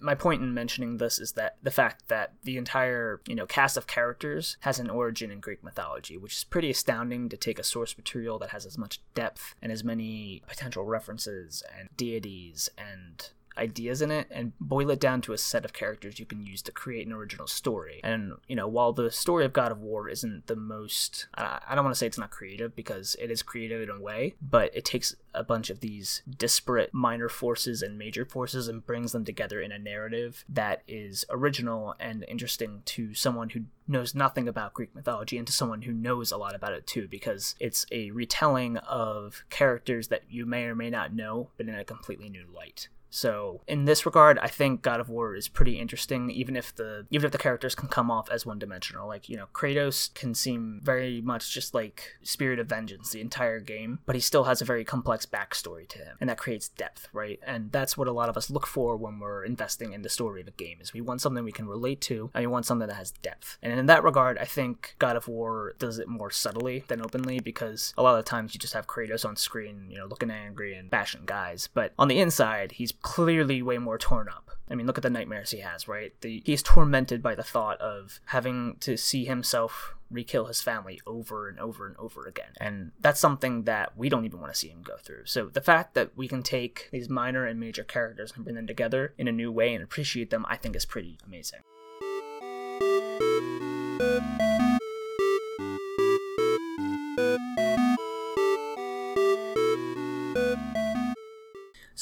my 0.01 0.15
point 0.15 0.43
in 0.43 0.55
mentioning 0.55 0.97
this 0.97 1.19
is 1.19 1.33
that 1.33 1.57
the 1.63 1.71
fact 1.71 2.09
that 2.09 2.35
the 2.43 2.57
entire 2.57 3.21
you 3.27 3.35
know 3.35 3.47
cast 3.47 3.77
of 3.77 3.87
characters 3.87 4.57
has 4.61 4.79
an 4.79 4.91
origin 4.91 5.31
in 5.31 5.41
Greek 5.41 5.63
mythology, 5.63 6.17
which 6.17 6.37
is 6.37 6.45
pretty 6.45 6.71
astounding 6.71 7.29
to 7.29 7.37
take 7.37 7.59
a 7.59 7.65
source 7.65 7.97
material 7.97 8.39
that 8.39 8.51
has 8.51 8.67
as 8.67 8.77
much 8.77 9.01
depth 9.15 9.55
and 9.63 9.73
as 9.73 9.85
many 9.85 10.43
potential 10.47 10.85
references 10.85 11.63
and 11.79 11.89
deities 11.97 12.69
and 12.77 13.31
ideas 13.57 14.03
in 14.03 14.11
it 14.11 14.27
and 14.31 14.53
boil 14.61 14.91
it 14.91 15.01
down 15.01 15.21
to 15.23 15.33
a 15.33 15.39
set 15.39 15.65
of 15.65 15.73
characters 15.73 16.19
you 16.19 16.27
can 16.27 16.45
use 16.45 16.63
to 16.63 16.73
create 16.73 17.07
an 17.07 17.13
original 17.13 17.47
story. 17.47 18.01
And, 18.03 18.35
you 18.49 18.57
know, 18.57 18.69
while 18.69 18.93
the 18.93 19.11
story 19.11 19.45
of 19.45 19.53
God 19.53 19.73
of 19.73 19.81
War 19.81 20.09
isn't 20.09 20.47
the 20.47 20.57
most, 20.57 21.27
uh, 21.37 21.59
I 21.69 21.75
don't 21.75 21.85
want 21.85 21.95
to 21.95 21.99
say 21.99 22.07
it's 22.07 22.19
not 22.19 22.31
creative 22.31 22.75
because 22.75 23.17
it 23.21 23.31
is 23.31 23.43
creative 23.43 23.83
in 23.83 23.91
a 23.91 24.01
way, 24.01 24.35
but 24.41 24.75
it 24.75 24.85
takes 24.85 25.15
a 25.35 25.45
bunch 25.45 25.71
of 25.71 25.81
these 25.81 26.23
disparate 26.39 26.93
minor 26.93 27.29
forces 27.29 27.83
and 27.83 27.99
major 27.99 28.25
forces 28.25 28.69
and 28.69 28.87
brings 28.87 29.13
them 29.13 29.25
together 29.25 29.61
in 29.61 29.73
a 29.73 29.79
narrative 29.79 30.45
that 30.49 30.83
is 30.87 31.25
original 31.31 31.95
and 31.99 32.25
interesting 32.29 32.83
to 32.85 33.15
someone 33.15 33.51
who 33.51 33.63
knows 33.89 34.15
nothing 34.15 34.47
about 34.47 34.75
Greek 34.75 34.95
mythology 34.95 35.39
and 35.39 35.47
to 35.47 35.53
someone 35.53 35.83
who 35.83 35.93
knows 35.93 36.31
a 36.31 36.37
lot 36.37 36.55
about 36.55 36.73
it 36.73 36.87
too, 36.87 37.09
because 37.09 37.55
it's 37.59 37.87
a 37.91 38.11
retelling 38.11 38.77
of 38.79 39.45
characters 39.51 40.09
that 40.09 40.23
you 40.29 40.47
may 40.47 40.65
or 40.65 40.75
may 40.75 40.91
not 40.91 41.15
know, 41.15 41.49
but 41.57 41.67
in 41.67 41.75
a 41.75 41.85
completely 41.85 42.29
new 42.29 42.45
light. 42.55 42.89
So 43.13 43.61
in 43.69 43.85
this 43.85 44.07
regard, 44.07 44.39
I 44.39 44.49
think 44.49 44.81
God 44.81 44.99
of 44.99 45.11
War 45.11 45.37
is 45.37 45.47
pretty 45.47 45.79
interesting, 45.79 46.31
even 46.31 46.57
if 46.57 46.75
the 46.75 47.07
even 47.11 47.27
if 47.27 47.33
the 47.33 47.39
characters 47.39 47.75
can 47.75 47.89
come 47.89 48.11
off 48.11 48.31
as 48.31 48.47
one 48.47 48.59
dimensional. 48.59 49.07
Like 49.07 49.29
you 49.29 49.37
know, 49.37 49.47
Kratos 49.53 50.13
can 50.15 50.35
seem 50.35 50.81
very 50.83 51.21
much 51.21 51.53
just 51.53 51.75
like 51.75 52.15
Spirit 52.23 52.59
of 52.59 52.69
Vengeance 52.69 53.11
the 53.11 53.21
entire 53.21 53.61
game, 53.61 53.99
but 54.07 54.15
he 54.15 54.21
still 54.21 54.45
has 54.45 54.63
a 54.63 54.65
very 54.65 54.83
complex 54.83 55.27
backstory 55.27 55.87
to 55.89 55.99
him, 55.99 56.17
and 56.21 56.31
that 56.31 56.39
creates 56.39 56.71
depth, 56.71 57.09
right? 57.13 57.39
And 57.47 57.71
that's 57.71 57.99
what 57.99 58.09
a 58.09 58.13
lot 58.13 58.31
of 58.31 58.37
us 58.39 58.51
look 58.51 58.67
for 58.67 58.97
when 58.97 59.21
we're 59.21 59.45
investing 59.45 59.93
in 59.93 60.01
the 60.01 60.09
story 60.09 60.41
of 60.41 60.49
a 60.49 60.53
game. 60.53 60.79
Is 60.81 60.95
we 60.95 61.03
want 61.03 61.21
something 61.21 61.45
we 61.45 61.53
can 61.53 61.69
relate 61.69 62.01
to, 62.03 62.31
and 62.33 62.43
we 62.43 62.47
want 62.47 62.65
something 62.65 62.89
that 62.89 62.97
has 62.97 63.11
depth. 63.11 63.59
And 63.63 63.79
in 63.79 63.87
that 63.87 64.05
regard, 64.05 64.39
I 64.39 64.47
think 64.47 64.95
God 64.99 65.17
of 65.17 65.29
War 65.29 65.75
does 65.79 65.99
it 65.99 66.09
more 66.09 66.31
subtly 66.31 66.85
than 66.89 67.03
openly 67.03 67.41
because 67.41 67.93
a 67.99 68.03
lot 68.03 68.19
of 68.19 68.25
times 68.25 68.55
you 68.55 68.59
just 68.61 68.73
have 68.73 68.87
Kratos 68.87 69.29
on 69.29 69.37
screen, 69.37 69.87
you 69.91 69.99
know, 69.99 70.07
looking 70.07 70.31
angry 70.31 70.75
and 70.75 70.89
bashing 70.89 71.27
guys, 71.27 71.69
but 71.75 71.93
on 71.99 72.09
the 72.09 72.19
inside, 72.19 72.73
he's 72.73 72.93
clearly 73.03 73.63
way 73.63 73.79
more 73.79 73.99
torn 73.99 74.29
up. 74.29 74.51
I 74.71 74.75
mean, 74.75 74.87
look 74.87 74.97
at 74.97 75.03
the 75.03 75.11
nightmares 75.11 75.51
he 75.51 75.59
has, 75.61 75.87
right? 75.87 76.19
The, 76.23 76.43
he's 76.47 76.63
tormented 76.63 77.23
by 77.23 77.35
the 77.35 77.43
thought 77.43 77.81
of 77.81 78.21
having 78.27 78.77
to 78.81 78.97
see 78.97 79.25
himself 79.25 79.95
re-kill 80.11 80.47
his 80.47 80.61
family 80.61 81.01
over 81.07 81.49
and 81.49 81.59
over 81.59 81.87
and 81.87 81.97
over 81.97 82.27
again. 82.27 82.53
And 82.61 82.93
that's 83.01 83.21
something 83.21 83.65
that 83.65 83.97
we 83.97 84.09
don't 84.09 84.25
even 84.25 84.41
want 84.41 84.53
to 84.53 84.59
see 84.59 84.69
him 84.69 84.83
go 84.83 84.97
through. 84.97 85.27
So 85.27 85.47
the 85.47 85.61
fact 85.61 85.95
that 85.95 86.17
we 86.17 86.29
can 86.29 86.43
take 86.43 86.89
these 86.93 87.09
minor 87.09 87.47
and 87.47 87.59
major 87.59 87.85
characters 87.85 88.33
and 88.35 88.45
bring 88.45 88.57
them 88.57 88.67
together 88.67 89.15
in 89.19 89.29
a 89.29 89.33
new 89.33 89.51
way 89.51 89.75
and 89.75 89.83
appreciate 89.83 90.31
them, 90.31 90.47
I 90.49 90.57
think 90.57 90.77
is 90.77 90.87
pretty 90.87 91.19
amazing. 91.27 91.61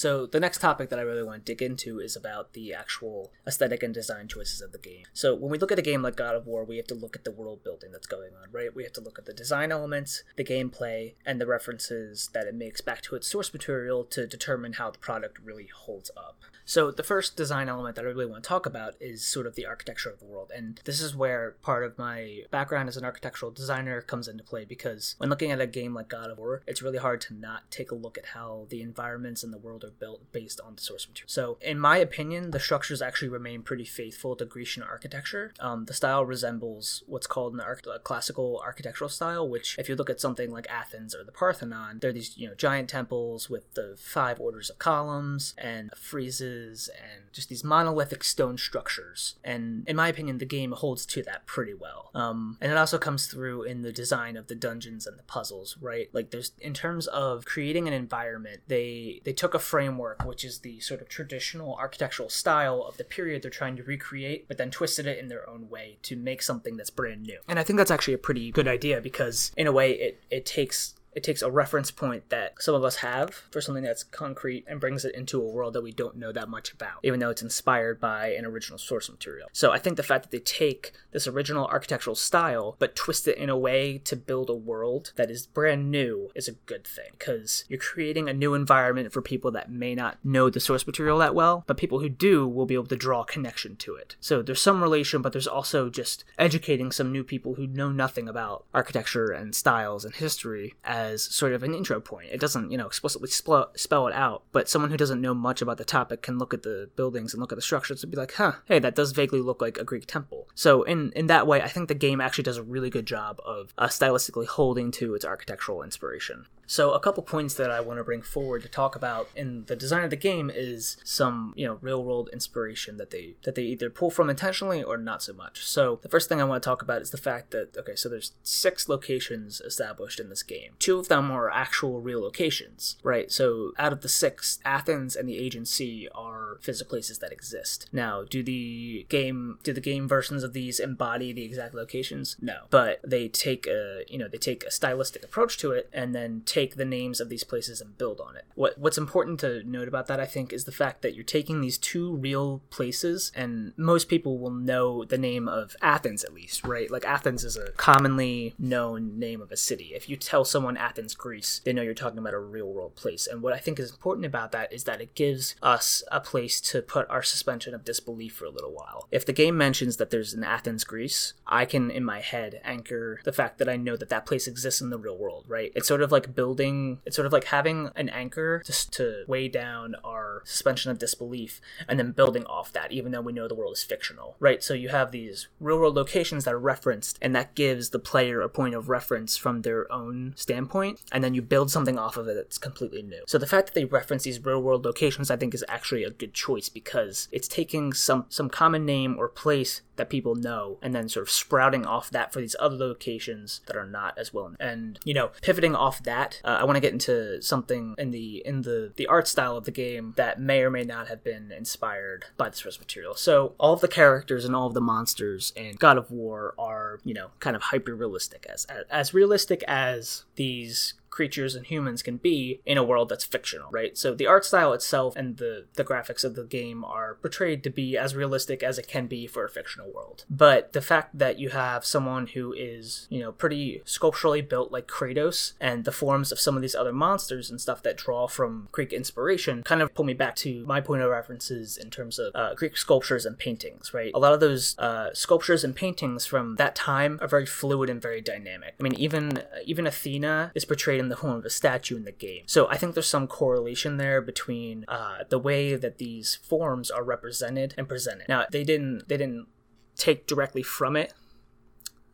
So 0.01 0.25
the 0.25 0.41
next 0.41 0.63
topic 0.63 0.89
that 0.89 0.99
I 0.99 1.03
really 1.03 1.23
want 1.23 1.45
to 1.45 1.53
dig 1.53 1.61
into 1.61 2.01
is 2.01 2.17
about 2.17 2.55
the 2.55 2.73
actual 2.73 3.31
aesthetic 3.47 3.83
and 3.83 3.93
design 3.93 4.29
choices 4.29 4.63
of 4.63 4.73
the 4.73 4.79
game. 4.79 5.05
So 5.13 5.35
when 5.35 5.51
we 5.51 5.59
look 5.59 5.71
at 5.71 5.79
a 5.79 5.83
game 5.83 6.01
like 6.01 6.17
God 6.17 6.35
of 6.35 6.47
War, 6.47 6.65
we 6.65 6.79
have 6.79 6.87
to 6.87 6.95
look 6.95 7.17
at 7.17 7.25
the 7.25 7.31
world 7.31 7.63
building 7.63 7.93
that's 7.93 8.07
going 8.07 8.31
on, 8.43 8.49
right? 8.51 8.75
We 8.75 8.83
have 8.85 8.95
to 8.95 9.03
look 9.03 9.19
at 9.19 9.27
the 9.27 9.35
design 9.35 9.71
elements, 9.71 10.23
the 10.37 10.45
gameplay, 10.45 11.17
and 11.27 11.39
the 11.39 11.47
references 11.47 12.31
that 12.33 12.47
it 12.47 12.55
makes 12.55 12.81
back 12.81 13.03
to 13.03 13.15
its 13.15 13.29
source 13.29 13.53
material 13.53 14.05
to 14.05 14.27
determine 14.27 14.73
how 14.73 14.91
the 14.91 14.99
product 14.99 15.39
really 15.39 15.67
holds 15.67 16.11
up. 16.17 16.45
So 16.71 16.93
the 16.93 17.03
first 17.03 17.37
design 17.37 17.69
element 17.69 17.97
that 17.97 18.05
I 18.05 18.09
really 18.09 18.27
want 18.27 18.45
to 18.45 18.49
talk 18.49 18.65
about 18.65 18.95
is 19.01 19.27
sort 19.27 19.49
of 19.49 19.57
the 19.57 19.67
architecture 19.67 20.09
of 20.09 20.21
the 20.21 20.25
world. 20.25 20.53
And 20.55 20.81
this 20.85 21.01
is 21.01 21.17
where 21.17 21.57
part 21.63 21.83
of 21.83 21.99
my 21.99 22.43
background 22.53 22.89
as 22.89 22.97
an 22.97 23.05
architectural 23.05 23.51
designer 23.51 24.01
comes 24.01 24.29
into 24.29 24.45
play 24.45 24.65
because 24.65 25.17
when 25.19 25.31
looking 25.31 25.51
at 25.51 25.61
a 25.61 25.67
game 25.67 25.95
like 25.95 26.09
God 26.09 26.31
of 26.31 26.39
War, 26.39 26.63
it's 26.69 26.81
really 26.81 26.99
hard 26.99 27.21
to 27.23 27.35
not 27.35 27.71
take 27.73 27.91
a 27.91 27.97
look 27.97 28.17
at 28.17 28.27
how 28.27 28.67
the 28.71 28.83
environments 28.83 29.43
in 29.43 29.51
the 29.51 29.59
world 29.59 29.83
are 29.83 29.90
built 29.99 30.31
based 30.33 30.61
on 30.61 30.77
the 30.77 30.83
source 30.83 31.09
material. 31.09 31.29
So, 31.29 31.59
in 31.61 31.79
my 31.79 31.97
opinion, 31.97 32.51
the 32.51 32.61
structures 32.61 33.03
actually 33.03 33.29
remain 33.29 33.63
pretty 33.63 33.85
faithful 33.85 34.37
to 34.37 34.45
Grecian 34.45 34.83
architecture. 34.83 35.53
Um, 35.61 35.87
the 35.87 35.95
style 35.95 36.25
resembles 36.25 37.03
what's 37.07 37.27
called 37.27 37.55
an 37.55 37.61
arch- 37.61 37.85
classical 38.05 38.61
architectural 38.65 39.11
style, 39.11 39.49
which, 39.49 39.79
if 39.79 39.89
you 39.89 39.97
look 39.97 40.11
at 40.11 40.21
something 40.21 40.51
like 40.51 40.69
Athens 40.71 41.15
or 41.15 41.25
the 41.25 41.33
Parthenon, 41.33 41.99
they're 42.01 42.13
these 42.13 42.37
you 42.37 42.49
know 42.49 42.55
giant 42.55 42.89
temples 42.89 43.49
with 43.49 43.73
the 43.75 43.97
five 43.99 44.41
orders 44.41 44.71
of 44.71 44.79
columns 44.79 45.55
and 45.59 45.91
friezes 45.93 46.89
and 46.89 47.33
just 47.33 47.49
these 47.49 47.65
monolithic 47.65 48.25
stone 48.25 48.59
structures. 48.59 49.37
And 49.45 49.85
in 49.89 49.97
my 49.97 50.09
opinion, 50.09 50.39
the 50.39 50.45
game 50.45 50.73
holds 50.73 51.07
to 51.07 51.23
that 51.23 51.47
pretty 51.47 51.75
well. 51.75 52.11
Um, 52.15 52.59
and 52.61 52.71
it 52.71 52.79
also 52.79 52.99
comes 52.99 53.27
through 53.27 53.63
in 53.63 53.83
the 53.83 53.93
design 53.93 54.37
of 54.37 54.49
the 54.49 54.55
dungeons 54.55 55.07
and 55.07 55.19
the 55.19 55.23
puzzles, 55.23 55.77
right? 55.81 56.09
Like 56.13 56.31
there's 56.31 56.53
in 56.61 56.75
terms 56.75 57.07
of 57.07 57.45
creating 57.45 57.89
an 57.89 57.95
environment, 57.95 58.63
they 58.69 59.21
they 59.25 59.33
took 59.33 59.55
a 59.55 59.59
frame 59.59 59.80
framework, 59.81 60.23
which 60.27 60.45
is 60.45 60.59
the 60.59 60.79
sort 60.81 61.01
of 61.01 61.09
traditional 61.09 61.75
architectural 61.77 62.29
style 62.29 62.85
of 62.87 62.99
the 62.99 63.05
period 63.05 63.41
they're 63.41 63.51
trying 63.51 63.77
to 63.77 63.83
recreate, 63.83 64.47
but 64.47 64.59
then 64.59 64.71
twisted 64.71 65.07
it 65.07 65.19
in 65.19 65.29
their 65.29 65.49
own 65.49 65.71
way 65.71 65.97
to 66.03 66.17
make 66.17 66.43
something 66.43 66.77
that's 66.77 66.91
brand 66.91 67.23
new. 67.23 67.39
And 67.49 67.59
I 67.59 67.63
think 67.63 67.79
that's 67.79 67.91
actually 67.91 68.13
a 68.13 68.19
pretty 68.19 68.51
good 68.51 68.69
idea 68.69 69.01
because, 69.01 69.53
in 69.57 69.67
a 69.67 69.73
way, 69.73 69.93
it, 69.93 70.23
it 70.31 70.45
takes 70.45 70.95
it 71.13 71.23
takes 71.23 71.43
a 71.43 71.51
reference 71.51 71.91
point 71.91 72.29
that 72.31 72.55
some 72.61 72.75
of 72.75 72.85
us 72.85 72.97
have 72.97 73.31
for 73.51 73.61
something 73.61 73.83
that's 73.83 74.05
concrete 74.05 74.65
and 74.69 74.81
brings 74.81 75.05
it 75.05 75.15
into 75.15 75.41
a 75.41 75.51
world 75.51 75.75
that 75.75 75.83
we 75.83 75.93
don't 75.93 76.17
know 76.17 76.33
that 76.33 76.49
much 76.49 76.73
about, 76.73 77.01
even 77.03 77.21
though 77.21 77.31
it's 77.31 77.43
inspired 77.43 78.01
by 78.01 78.29
an 78.29 78.45
original 78.45 78.79
source 78.79 79.11
material. 79.11 79.49
So 79.53 79.73
I 79.73 79.79
think 79.79 79.97
the 79.97 80.03
fact 80.03 80.23
that 80.23 80.31
they 80.31 80.39
take 80.39 80.93
this 81.13 81.27
original 81.27 81.67
architectural 81.67 82.17
style 82.17 82.77
but 82.79 82.95
twist 82.95 83.27
it 83.27 83.37
in 83.37 83.51
a 83.51 83.59
way 83.59 83.99
to 83.99 84.17
build 84.17 84.51
a 84.51 84.55
world 84.55 85.13
that 85.17 85.31
is 85.31 85.47
brand 85.47 85.91
new 85.91 86.31
is 86.35 86.49
a 86.49 86.53
good 86.53 86.87
thing 86.87 87.11
because 87.19 87.65
you're 87.69 87.79
creating 87.79 88.29
a 88.29 88.35
new 88.35 88.55
environment 88.55 89.13
for 89.13 89.23
people 89.23 89.51
that 89.51 89.71
may 89.71 89.95
not 89.95 90.19
know 90.25 90.49
the 90.49 90.61
source 90.61 90.87
material 90.87 91.19
that 91.19 91.35
well, 91.35 91.65
but 91.67 91.77
people 91.77 92.01
who 92.01 92.09
do 92.09 92.47
will 92.47 92.67
be 92.67 92.75
able 92.75 92.87
to 92.87 92.97
draw 92.97 93.23
a 93.23 93.27
connection 93.27 93.77
to 93.77 93.95
it. 93.95 94.17
So 94.21 94.43
there's 94.43 94.61
some 94.61 94.83
relation, 94.83 95.23
but 95.23 95.33
there's 95.33 95.47
also 95.47 95.91
just 95.91 96.25
educating 96.39 96.93
some 96.93 97.13
new 97.13 97.25
people 97.25 97.55
who 97.55 97.67
know 97.67 97.91
nothing 97.91 98.29
about 98.29 98.65
architecture 98.73 99.31
and 99.31 99.55
styles 99.55 100.05
and 100.05 100.15
history 100.15 100.75
as 100.85 101.00
sort 101.19 101.53
of 101.53 101.63
an 101.63 101.75
intro 101.75 102.01
point. 102.01 102.29
It 102.31 102.41
doesn't, 102.41 102.71
you 102.71 102.79
know, 102.79 102.87
explicitly 102.87 103.29
spell, 103.29 103.71
spell 103.77 104.07
it 104.07 104.15
out, 104.15 104.43
but 104.53 104.69
someone 104.69 104.91
who 104.91 104.97
doesn't 104.97 105.21
know 105.21 105.35
much 105.35 105.63
about 105.63 105.79
the 105.79 105.85
topic 105.85 106.23
can 106.23 106.39
look 106.39 106.55
at 106.55 106.63
the 106.63 106.91
buildings 106.97 107.33
and 107.33 107.41
look 107.41 107.53
at 107.53 107.57
the 107.57 107.63
structures 107.63 108.03
and 108.03 108.11
be 108.11 108.19
like, 108.19 108.35
huh, 108.35 108.53
hey, 108.67 108.79
that 108.79 108.95
does 108.95 109.13
vaguely 109.13 109.41
look 109.41 109.61
like 109.61 109.79
a 109.79 109.85
Greek 109.85 110.07
temple. 110.07 110.49
So 110.55 110.83
in, 110.83 111.13
in 111.13 111.27
that 111.27 111.47
way, 111.47 111.63
I 111.63 111.69
think 111.69 111.89
the 111.89 111.95
game 111.95 112.21
actually 112.21 112.45
does 112.45 112.57
a 112.57 112.63
really 112.63 112.91
good 112.91 113.07
job 113.07 113.41
of 113.45 113.73
uh, 113.79 113.89
stylistically 113.89 114.47
holding 114.47 114.91
to 114.93 115.15
its 115.15 115.25
architectural 115.25 115.83
inspiration. 115.83 116.47
So 116.71 116.93
a 116.93 117.01
couple 117.01 117.25
points 117.25 117.55
that 117.55 117.69
I 117.69 117.81
want 117.81 117.99
to 117.99 118.05
bring 118.05 118.23
forward 118.23 118.63
to 118.63 118.69
talk 118.69 118.95
about 118.95 119.29
in 119.35 119.65
the 119.65 119.75
design 119.75 120.05
of 120.05 120.11
the 120.11 120.17
game 120.17 120.53
is 120.55 120.99
some, 121.03 121.53
you 121.57 121.67
know, 121.67 121.79
real 121.81 122.05
world 122.05 122.31
inspiration 122.33 122.97
that 122.97 123.11
they 123.11 123.35
that 123.43 123.57
they 123.57 123.63
either 123.63 123.91
pull 123.91 124.09
from 124.09 124.31
intentionally 124.31 124.81
or 124.81 124.97
not 124.97 125.21
so 125.21 125.33
much. 125.33 125.65
So 125.65 125.99
the 126.03 126.09
first 126.09 126.29
thing 126.29 126.41
I 126.41 126.45
want 126.45 126.63
to 126.63 126.69
talk 126.69 126.81
about 126.81 127.03
is 127.03 127.11
the 127.11 127.17
fact 127.17 127.51
that 127.51 127.77
okay, 127.77 127.97
so 127.97 128.09
there's 128.09 128.35
six 128.45 128.89
locations 128.89 129.61
established 129.61 130.21
in 130.21 130.29
this 130.29 130.45
game. 130.45 130.75
Two 130.79 131.01
of 131.01 131.09
them 131.09 131.33
are 131.33 131.51
actual 131.51 132.01
real 132.01 132.21
locations, 132.21 132.99
right? 133.03 133.33
So 133.33 133.73
out 133.77 133.93
of 133.93 134.03
the 134.03 134.09
six, 134.09 134.61
Athens 134.65 135.17
and 135.17 135.29
the 135.29 135.51
Sea 135.65 136.09
are 136.15 136.59
physical 136.61 136.91
places 136.91 137.19
that 137.19 137.33
exist. 137.33 137.89
Now, 137.93 138.23
do 138.23 138.45
the 138.45 139.07
game 139.09 139.59
do 139.65 139.73
the 139.73 139.81
game 139.81 140.07
versions 140.07 140.45
of 140.45 140.53
these 140.53 140.79
embody 140.79 141.33
the 141.33 141.45
exact 141.45 141.75
locations? 141.75 142.37
No, 142.41 142.67
but 142.71 143.01
they 143.03 143.27
take 143.27 143.67
a 143.67 144.05
you 144.07 144.19
know 144.19 144.29
they 144.29 144.39
take 144.39 144.63
a 144.63 144.71
stylistic 144.71 145.25
approach 145.25 145.59
to 145.59 145.73
it 145.73 145.91
and 145.93 146.15
then 146.15 146.43
take 146.45 146.60
take 146.61 146.77
the 146.77 146.85
names 146.85 147.21
of 147.21 147.29
these 147.29 147.45
places 147.45 147.81
and 147.81 147.97
build 147.97 148.21
on 148.21 148.37
it. 148.37 148.45
What 148.55 148.79
what's 148.79 148.99
important 148.99 149.41
to 149.41 149.63
note 149.65 149.89
about 149.89 150.07
that 150.09 150.21
I 150.21 150.27
think 150.27 150.53
is 150.53 150.65
the 150.65 150.73
fact 150.73 151.03
that 151.03 151.15
you're 151.15 151.25
taking 151.25 151.61
these 151.61 151.79
two 151.79 152.17
real 152.17 152.61
places 152.71 153.33
and 153.35 153.73
most 153.77 154.09
people 154.09 154.39
will 154.39 154.51
know 154.51 155.05
the 155.05 155.19
name 155.19 155.49
of 155.49 155.75
Athens 155.81 156.23
at 156.25 156.35
least, 156.35 156.67
right? 156.67 156.91
Like 156.91 157.05
Athens 157.05 157.45
is 157.45 157.57
a 157.57 157.71
commonly 157.73 158.55
known 158.59 159.19
name 159.19 159.41
of 159.41 159.51
a 159.51 159.57
city. 159.57 159.93
If 159.95 160.09
you 160.09 160.17
tell 160.17 160.45
someone 160.45 160.77
Athens, 160.77 161.15
Greece, 161.15 161.61
they 161.65 161.73
know 161.73 161.83
you're 161.83 161.95
talking 161.95 162.19
about 162.19 162.35
a 162.35 162.39
real 162.39 162.71
world 162.73 162.95
place. 162.95 163.27
And 163.27 163.43
what 163.43 163.55
I 163.55 163.59
think 163.59 163.79
is 163.79 163.91
important 163.91 164.27
about 164.27 164.53
that 164.53 164.73
is 164.73 164.85
that 164.85 165.01
it 165.01 165.15
gives 165.15 165.55
us 165.63 166.03
a 166.13 166.21
place 166.21 166.61
to 166.73 166.83
put 166.83 167.09
our 167.09 167.23
suspension 167.23 167.75
of 167.75 167.85
disbelief 167.85 168.35
for 168.35 168.45
a 168.45 168.51
little 168.51 168.73
while. 168.73 169.09
If 169.11 169.25
the 169.25 169.33
game 169.33 169.57
mentions 169.57 169.97
that 169.97 170.11
there's 170.11 170.35
an 170.35 170.45
Athens, 170.45 170.85
Greece, 170.85 171.33
I 171.47 171.65
can 171.65 171.91
in 171.91 172.05
my 172.05 172.21
head 172.21 172.61
anchor 172.65 173.21
the 173.25 173.33
fact 173.33 173.59
that 173.59 173.69
I 173.69 173.77
know 173.77 173.97
that 173.97 174.11
that 174.11 174.27
place 174.27 174.47
exists 174.47 174.81
in 174.81 174.91
the 174.91 174.99
real 174.99 175.17
world, 175.17 175.45
right? 175.49 175.73
It's 175.75 175.89
sort 175.89 176.03
of 176.03 176.13
like 176.13 176.35
building 176.35 176.50
building 176.51 176.99
it's 177.07 177.15
sort 177.15 177.27
of 177.27 177.33
like 177.33 177.45
having 177.45 177.91
an 177.95 178.09
anchor 178.09 178.61
just 178.67 178.93
to 178.93 179.23
weigh 179.29 179.47
down 179.49 179.95
our 180.03 180.43
suspension 180.45 180.91
of 180.91 180.99
disbelief 180.99 181.61
and 181.87 181.97
then 181.97 182.11
building 182.11 182.45
off 182.47 182.73
that 182.73 182.91
even 182.91 183.13
though 183.13 183.21
we 183.21 183.33
know 183.33 183.47
the 183.47 183.55
world 183.55 183.77
is 183.77 183.85
fictional 183.85 184.35
right? 184.41 184.63
So 184.65 184.75
you 184.75 184.89
have 184.89 185.13
these 185.13 185.47
real 185.61 185.79
world 185.79 185.95
locations 185.95 186.45
that 186.45 186.55
are 186.55 186.59
referenced 186.59 187.19
and 187.23 187.37
that 187.37 187.55
gives 187.55 187.91
the 187.91 188.01
player 188.01 188.41
a 188.41 188.49
point 188.49 188.75
of 188.75 188.89
reference 188.89 189.37
from 189.37 189.63
their 189.63 189.91
own 189.93 190.33
standpoint 190.37 191.01
and 191.13 191.23
then 191.23 191.35
you 191.35 191.43
build 191.43 191.71
something 191.71 191.99
off 191.99 192.17
of 192.17 192.27
it 192.27 192.35
that's 192.35 192.59
completely 192.59 193.03
new. 193.03 193.23
So 193.29 193.39
the 193.39 193.47
fact 193.47 193.67
that 193.67 193.75
they 193.75 193.85
reference 193.85 194.25
these 194.25 194.45
real 194.45 194.61
world 194.61 194.85
locations 194.85 195.31
i 195.31 195.37
think 195.37 195.55
is 195.55 195.65
actually 195.69 196.03
a 196.03 196.11
good 196.11 196.35
choice 196.35 196.69
because 196.69 197.29
it's 197.31 197.47
taking 197.47 197.93
some 197.93 198.27
some 198.29 198.49
common 198.51 198.85
name 198.85 199.17
or 199.19 199.29
place 199.29 199.83
that 200.01 200.11
people 200.11 200.35
know 200.35 200.79
and 200.83 200.95
then 200.95 201.09
sort 201.09 201.23
of 201.23 201.31
sprouting 201.31 201.85
off 201.85 202.11
that 202.11 202.33
for 202.33 202.41
these 202.41 202.57
other 202.59 202.77
locations 202.77 203.61
that 203.67 203.77
are 203.77 203.87
not 203.87 204.17
as 204.19 204.33
well 204.33 204.55
and 204.59 204.99
you 205.05 205.15
know 205.15 205.31
pivoting 205.43 205.75
off 205.75 206.03
that 206.03 206.41
uh, 206.45 206.57
i 206.61 206.65
want 206.65 206.77
to 206.77 206.81
get 206.81 206.93
into 206.93 207.41
something 207.43 207.95
in 207.99 208.11
the 208.11 208.43
in 208.47 208.63
the 208.63 208.93
the 208.97 209.07
art 209.07 209.29
style 209.29 209.57
of 209.57 209.65
the 209.65 209.71
game 209.71 210.15
that 210.17 210.41
may 210.41 210.63
or 210.63 210.71
may 210.71 210.85
not 210.85 211.09
have 211.09 211.23
been 211.23 211.53
inspired 211.53 212.25
by 212.37 212.49
the 212.49 212.57
source 212.57 212.79
material. 212.79 213.15
So 213.15 213.55
all 213.59 213.75
of 213.75 213.81
the 213.81 213.89
characters 213.89 214.45
and 214.45 214.57
all 214.57 214.67
of 214.67 214.75
the 214.75 214.81
monsters 214.81 215.53
in 215.57 215.77
god 215.77 215.99
of 215.99 216.11
war 216.11 216.55
are 216.59 217.01
you 217.05 217.15
know 217.15 217.29
kind 217.41 217.57
of 217.57 217.63
hyper 217.63 217.95
realistic 217.95 218.47
as 218.49 218.67
as 218.91 219.15
realistic 219.15 219.63
as 219.69 220.25
these 220.37 220.95
creatures 221.11 221.55
and 221.55 221.67
humans 221.67 222.03
can 222.03 222.17
be 222.17 222.61
in 222.65 222.79
a 222.79 222.85
world 222.85 223.09
that's 223.09 223.25
fictional, 223.25 223.71
right? 223.71 223.99
So 223.99 224.15
the 224.15 224.27
art 224.27 224.45
style 224.45 224.73
itself 224.73 225.17
and 225.17 225.37
the, 225.37 225.67
the 225.75 225.85
graphics 225.85 226.25
of 226.25 226.35
the 226.35 226.45
game 226.45 226.85
are 226.85 227.15
portrayed 227.15 227.63
to 227.65 227.71
be 227.71 227.97
as 227.97 228.15
realistic 228.15 228.63
as 228.63 228.79
it 228.79 228.89
can 228.89 229.07
be 229.07 229.27
for 229.27 229.45
a 229.45 229.51
fictional 229.51 229.93
world. 229.93 230.25
But 230.31 230.73
the 230.73 230.81
fact 230.81 231.19
that 231.19 231.39
you 231.39 231.51
have 231.51 231.85
someone 231.85 232.29
who 232.29 232.53
is, 232.53 233.07
you 233.11 233.21
know, 233.21 233.33
pretty 233.33 233.83
sculpturally 233.85 234.41
built 234.41 234.71
like 234.71 234.87
Kratos 234.87 235.55
and 235.61 235.85
the 235.85 235.93
forms 235.93 236.31
of 236.31 236.41
some 236.41 236.57
of 236.57 236.63
these 236.63 236.75
other 236.75 236.93
monsters 236.93 237.51
and 237.51 237.61
stuff 237.61 237.83
that 237.83 237.97
draw 237.97 238.29
from 238.29 238.69
Greek 238.73 238.93
inspiration 238.93 239.63
kind 239.63 239.83
of 239.83 239.93
pull 239.95 240.05
me 240.05 240.15
back 240.15 240.37
to 240.37 240.65
my 240.67 240.81
point 240.81 241.03
of 241.03 241.11
references 241.11 241.77
in 241.77 241.91
terms 241.91 242.19
of 242.19 242.33
uh, 242.35 242.55
Greek 242.55 242.77
sculptures 242.77 243.27
and 243.27 243.37
paintings, 243.37 243.93
right? 243.93 244.13
A 244.15 244.19
lot 244.19 244.33
of 244.33 244.41
those 244.41 244.79
uh, 244.79 245.13
sculptures 245.13 245.65
and 245.65 245.75
paintings 245.75 246.25
from 246.25 246.57
that 246.57 246.75
time 246.75 247.19
are 247.21 247.29
very 247.29 247.47
fluid 247.47 247.91
and 247.91 248.01
very 248.01 248.21
dynamic. 248.21 248.75
I 248.79 248.83
mean, 248.83 248.95
even 248.95 249.43
even 249.65 249.87
Athena 249.87 250.53
is 250.55 250.65
portrayed 250.65 251.00
in 251.01 251.09
the 251.09 251.17
form 251.17 251.37
of 251.37 251.45
a 251.45 251.51
statue 251.51 251.97
in 251.97 252.05
the 252.05 252.13
game. 252.13 252.43
So 252.47 252.69
I 252.69 252.77
think 252.77 252.95
there's 252.95 253.09
some 253.09 253.27
correlation 253.27 253.97
there 253.97 254.21
between 254.21 254.85
uh, 254.87 255.25
the 255.29 255.39
way 255.39 255.75
that 255.75 255.99
these 255.99 256.37
forms 256.37 256.91
are 256.91 257.03
represented 257.03 257.75
and 257.77 257.89
presented. 257.89 258.29
Now 258.29 258.47
they 258.51 258.63
didn't 258.63 259.09
they 259.09 259.17
didn't 259.17 259.49
take 259.97 260.27
directly 260.27 260.63
from 260.63 260.97
it, 260.97 261.13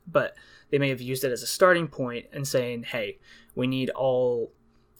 but 0.06 0.34
they 0.70 0.78
may 0.78 0.88
have 0.88 1.00
used 1.00 1.24
it 1.24 1.32
as 1.32 1.42
a 1.42 1.46
starting 1.46 1.88
point 1.88 2.26
and 2.32 2.48
saying, 2.48 2.84
"Hey, 2.84 3.18
we 3.54 3.66
need 3.66 3.90
all 3.90 4.52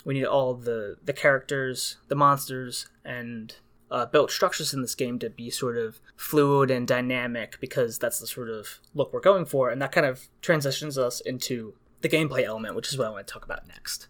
we 0.05 0.14
need 0.14 0.25
all 0.27 0.55
the 0.55 0.96
the 1.03 1.12
characters, 1.12 1.96
the 2.09 2.14
monsters, 2.14 2.88
and 3.05 3.57
uh, 3.90 4.07
built 4.07 4.31
structures 4.31 4.75
in 4.75 4.83
this 4.83 4.94
game 4.94 5.18
to 5.18 5.31
be 5.31 5.49
sort 5.51 5.77
of 5.77 6.01
fluid 6.16 6.70
and 6.70 6.88
dynamic 6.88 7.57
because 7.61 7.99
that's 7.99 8.18
the 8.18 8.27
sort 8.27 8.49
of 8.49 8.81
look 8.94 9.12
we're 9.12 9.20
going 9.20 9.44
for, 9.44 9.70
and 9.70 9.81
that 9.81 9.92
kind 9.92 10.07
of 10.07 10.29
transitions 10.42 10.99
us 10.99 11.20
into 11.20 11.75
the 12.00 12.09
gameplay 12.09 12.44
element, 12.44 12.74
which 12.74 12.88
is 12.88 12.98
what 12.98 13.06
I 13.06 13.11
want 13.11 13.26
to 13.26 13.32
talk 13.32 13.44
about 13.44 13.66
next. 13.66 14.09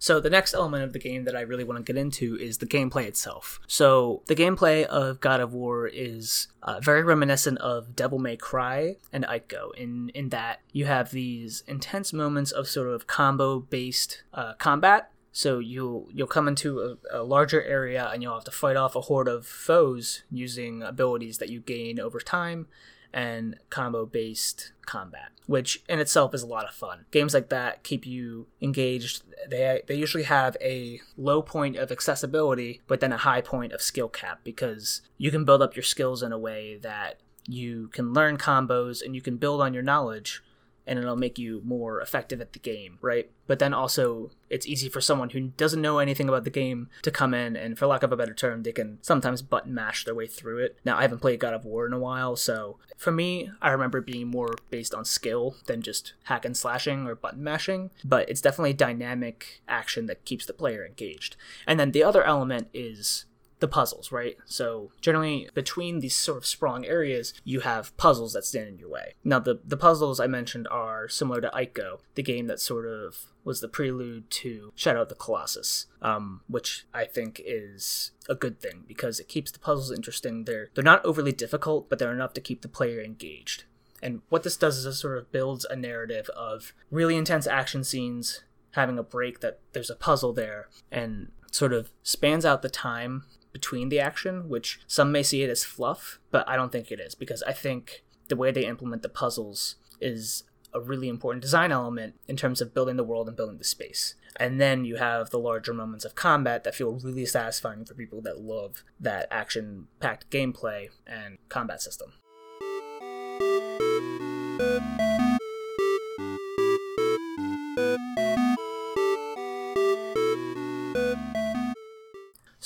So 0.00 0.20
the 0.20 0.30
next 0.30 0.54
element 0.54 0.84
of 0.84 0.92
the 0.92 0.98
game 0.98 1.24
that 1.24 1.34
I 1.34 1.40
really 1.40 1.64
want 1.64 1.84
to 1.84 1.92
get 1.92 2.00
into 2.00 2.36
is 2.36 2.58
the 2.58 2.66
gameplay 2.66 3.06
itself. 3.06 3.58
So 3.66 4.22
the 4.26 4.36
gameplay 4.36 4.84
of 4.84 5.20
God 5.20 5.40
of 5.40 5.52
War 5.52 5.88
is 5.88 6.46
uh, 6.62 6.78
very 6.80 7.02
reminiscent 7.02 7.58
of 7.58 7.96
Devil 7.96 8.20
May 8.20 8.36
Cry 8.36 8.96
and 9.12 9.24
Ico 9.24 9.74
in 9.76 10.10
in 10.10 10.28
that 10.28 10.60
you 10.72 10.84
have 10.84 11.10
these 11.10 11.64
intense 11.66 12.12
moments 12.12 12.52
of 12.52 12.68
sort 12.68 12.88
of 12.88 13.08
combo 13.08 13.58
based 13.58 14.22
uh, 14.32 14.54
combat 14.54 15.10
so 15.32 15.58
you'll 15.58 16.08
you'll 16.12 16.26
come 16.26 16.48
into 16.48 16.80
a, 16.80 17.20
a, 17.20 17.22
larger 17.22 17.62
area 17.62 18.10
and 18.12 18.22
you'll 18.22 18.34
have 18.34 18.44
to 18.44 18.50
fight 18.50 18.76
off 18.76 18.96
a 18.96 19.02
horde 19.02 19.28
of 19.28 19.46
foes 19.46 20.24
using 20.30 20.82
abilities 20.82 21.38
that 21.38 21.48
you 21.48 21.60
gain 21.60 22.00
over 22.00 22.18
time 22.18 22.66
and 23.12 23.56
combo 23.70 24.06
based 24.06 24.72
combat, 24.86 25.30
which 25.46 25.82
in 25.88 25.98
itself 25.98 26.34
is 26.34 26.42
a 26.42 26.46
lot 26.46 26.64
of 26.64 26.74
fun. 26.74 27.06
Games 27.10 27.34
like 27.34 27.48
that 27.48 27.82
keep 27.82 28.06
you 28.06 28.46
engaged. 28.60 29.22
They 29.48 29.82
they 29.86 29.94
usually 29.94 30.24
have 30.24 30.56
a 30.60 31.00
low 31.16 31.42
point 31.42 31.76
of 31.76 31.90
accessibility, 31.90 32.82
but 32.86 33.00
then 33.00 33.12
a 33.12 33.18
high 33.18 33.40
point 33.40 33.72
of 33.72 33.82
skill 33.82 34.08
cap 34.08 34.40
because 34.44 35.02
you 35.16 35.30
can 35.30 35.44
build 35.44 35.62
up 35.62 35.76
your 35.76 35.82
skills 35.82 36.22
in 36.22 36.32
a 36.32 36.38
way 36.38 36.76
that 36.76 37.20
you 37.46 37.88
can 37.88 38.12
learn 38.12 38.36
combos 38.36 39.02
and 39.02 39.14
you 39.14 39.22
can 39.22 39.36
build 39.36 39.60
on 39.60 39.72
your 39.72 39.82
knowledge 39.82 40.42
and 40.88 40.98
it'll 40.98 41.16
make 41.16 41.38
you 41.38 41.60
more 41.64 42.00
effective 42.00 42.40
at 42.40 42.52
the 42.52 42.58
game, 42.58 42.98
right? 43.00 43.30
But 43.46 43.58
then 43.58 43.72
also, 43.72 44.30
it's 44.50 44.66
easy 44.66 44.88
for 44.88 45.00
someone 45.00 45.30
who 45.30 45.40
doesn't 45.40 45.80
know 45.80 45.98
anything 45.98 46.28
about 46.28 46.44
the 46.44 46.50
game 46.50 46.88
to 47.02 47.10
come 47.10 47.34
in, 47.34 47.56
and 47.56 47.78
for 47.78 47.86
lack 47.86 48.02
of 48.02 48.12
a 48.12 48.16
better 48.16 48.34
term, 48.34 48.62
they 48.62 48.72
can 48.72 48.98
sometimes 49.02 49.42
button 49.42 49.74
mash 49.74 50.04
their 50.04 50.14
way 50.14 50.26
through 50.26 50.58
it. 50.58 50.78
Now, 50.84 50.98
I 50.98 51.02
haven't 51.02 51.20
played 51.20 51.40
God 51.40 51.54
of 51.54 51.64
War 51.64 51.86
in 51.86 51.92
a 51.92 51.98
while, 51.98 52.36
so 52.36 52.78
for 52.96 53.12
me, 53.12 53.50
I 53.62 53.70
remember 53.70 54.00
being 54.00 54.28
more 54.28 54.54
based 54.70 54.94
on 54.94 55.04
skill 55.04 55.56
than 55.66 55.82
just 55.82 56.14
hack 56.24 56.44
and 56.44 56.56
slashing 56.56 57.06
or 57.06 57.14
button 57.14 57.44
mashing, 57.44 57.90
but 58.04 58.28
it's 58.28 58.40
definitely 58.40 58.72
dynamic 58.72 59.62
action 59.68 60.06
that 60.06 60.24
keeps 60.24 60.46
the 60.46 60.52
player 60.52 60.84
engaged. 60.84 61.36
And 61.66 61.78
then 61.78 61.92
the 61.92 62.02
other 62.02 62.24
element 62.24 62.68
is 62.74 63.26
the 63.60 63.68
puzzles, 63.68 64.12
right? 64.12 64.36
So 64.44 64.90
generally 65.00 65.48
between 65.54 66.00
these 66.00 66.16
sort 66.16 66.38
of 66.38 66.46
sprawling 66.46 66.86
areas, 66.86 67.34
you 67.44 67.60
have 67.60 67.96
puzzles 67.96 68.32
that 68.32 68.44
stand 68.44 68.68
in 68.68 68.78
your 68.78 68.88
way. 68.88 69.14
Now 69.24 69.38
the 69.38 69.60
the 69.64 69.76
puzzles 69.76 70.20
I 70.20 70.26
mentioned 70.26 70.68
are 70.70 71.08
similar 71.08 71.40
to 71.40 71.50
Ico, 71.50 72.00
the 72.14 72.22
game 72.22 72.46
that 72.46 72.60
sort 72.60 72.86
of 72.86 73.32
was 73.44 73.60
the 73.60 73.68
prelude 73.68 74.30
to 74.30 74.72
Shadow 74.74 75.02
of 75.02 75.08
the 75.08 75.14
Colossus, 75.14 75.86
um, 76.02 76.42
which 76.48 76.86
I 76.92 77.04
think 77.04 77.40
is 77.44 78.12
a 78.28 78.34
good 78.34 78.60
thing 78.60 78.84
because 78.86 79.18
it 79.18 79.28
keeps 79.28 79.50
the 79.50 79.58
puzzles 79.58 79.90
interesting. 79.90 80.44
They're 80.44 80.70
they're 80.74 80.84
not 80.84 81.04
overly 81.04 81.32
difficult, 81.32 81.88
but 81.88 81.98
they're 81.98 82.12
enough 82.12 82.34
to 82.34 82.40
keep 82.40 82.62
the 82.62 82.68
player 82.68 83.00
engaged. 83.00 83.64
And 84.00 84.22
what 84.28 84.44
this 84.44 84.56
does 84.56 84.76
is 84.76 84.86
it 84.86 84.92
sort 84.92 85.18
of 85.18 85.32
builds 85.32 85.64
a 85.64 85.74
narrative 85.74 86.28
of 86.36 86.72
really 86.90 87.16
intense 87.16 87.48
action 87.48 87.82
scenes, 87.82 88.44
having 88.72 88.96
a 88.96 89.02
break 89.02 89.40
that 89.40 89.58
there's 89.72 89.90
a 89.90 89.96
puzzle 89.96 90.32
there, 90.32 90.68
and 90.92 91.32
sort 91.50 91.72
of 91.72 91.90
spans 92.02 92.44
out 92.44 92.62
the 92.62 92.68
time 92.68 93.24
between 93.52 93.88
the 93.88 94.00
action, 94.00 94.48
which 94.48 94.80
some 94.86 95.12
may 95.12 95.22
see 95.22 95.42
it 95.42 95.50
as 95.50 95.64
fluff, 95.64 96.18
but 96.30 96.48
I 96.48 96.56
don't 96.56 96.72
think 96.72 96.90
it 96.90 97.00
is 97.00 97.14
because 97.14 97.42
I 97.44 97.52
think 97.52 98.04
the 98.28 98.36
way 98.36 98.50
they 98.50 98.66
implement 98.66 99.02
the 99.02 99.08
puzzles 99.08 99.76
is 100.00 100.44
a 100.74 100.80
really 100.80 101.08
important 101.08 101.42
design 101.42 101.72
element 101.72 102.14
in 102.28 102.36
terms 102.36 102.60
of 102.60 102.74
building 102.74 102.96
the 102.96 103.04
world 103.04 103.26
and 103.26 103.36
building 103.36 103.58
the 103.58 103.64
space. 103.64 104.14
And 104.36 104.60
then 104.60 104.84
you 104.84 104.96
have 104.96 105.30
the 105.30 105.38
larger 105.38 105.72
moments 105.72 106.04
of 106.04 106.14
combat 106.14 106.64
that 106.64 106.74
feel 106.74 106.92
really 106.92 107.26
satisfying 107.26 107.84
for 107.84 107.94
people 107.94 108.20
that 108.22 108.40
love 108.40 108.84
that 109.00 109.26
action 109.30 109.88
packed 110.00 110.30
gameplay 110.30 110.88
and 111.06 111.38
combat 111.48 111.80
system. 111.82 112.12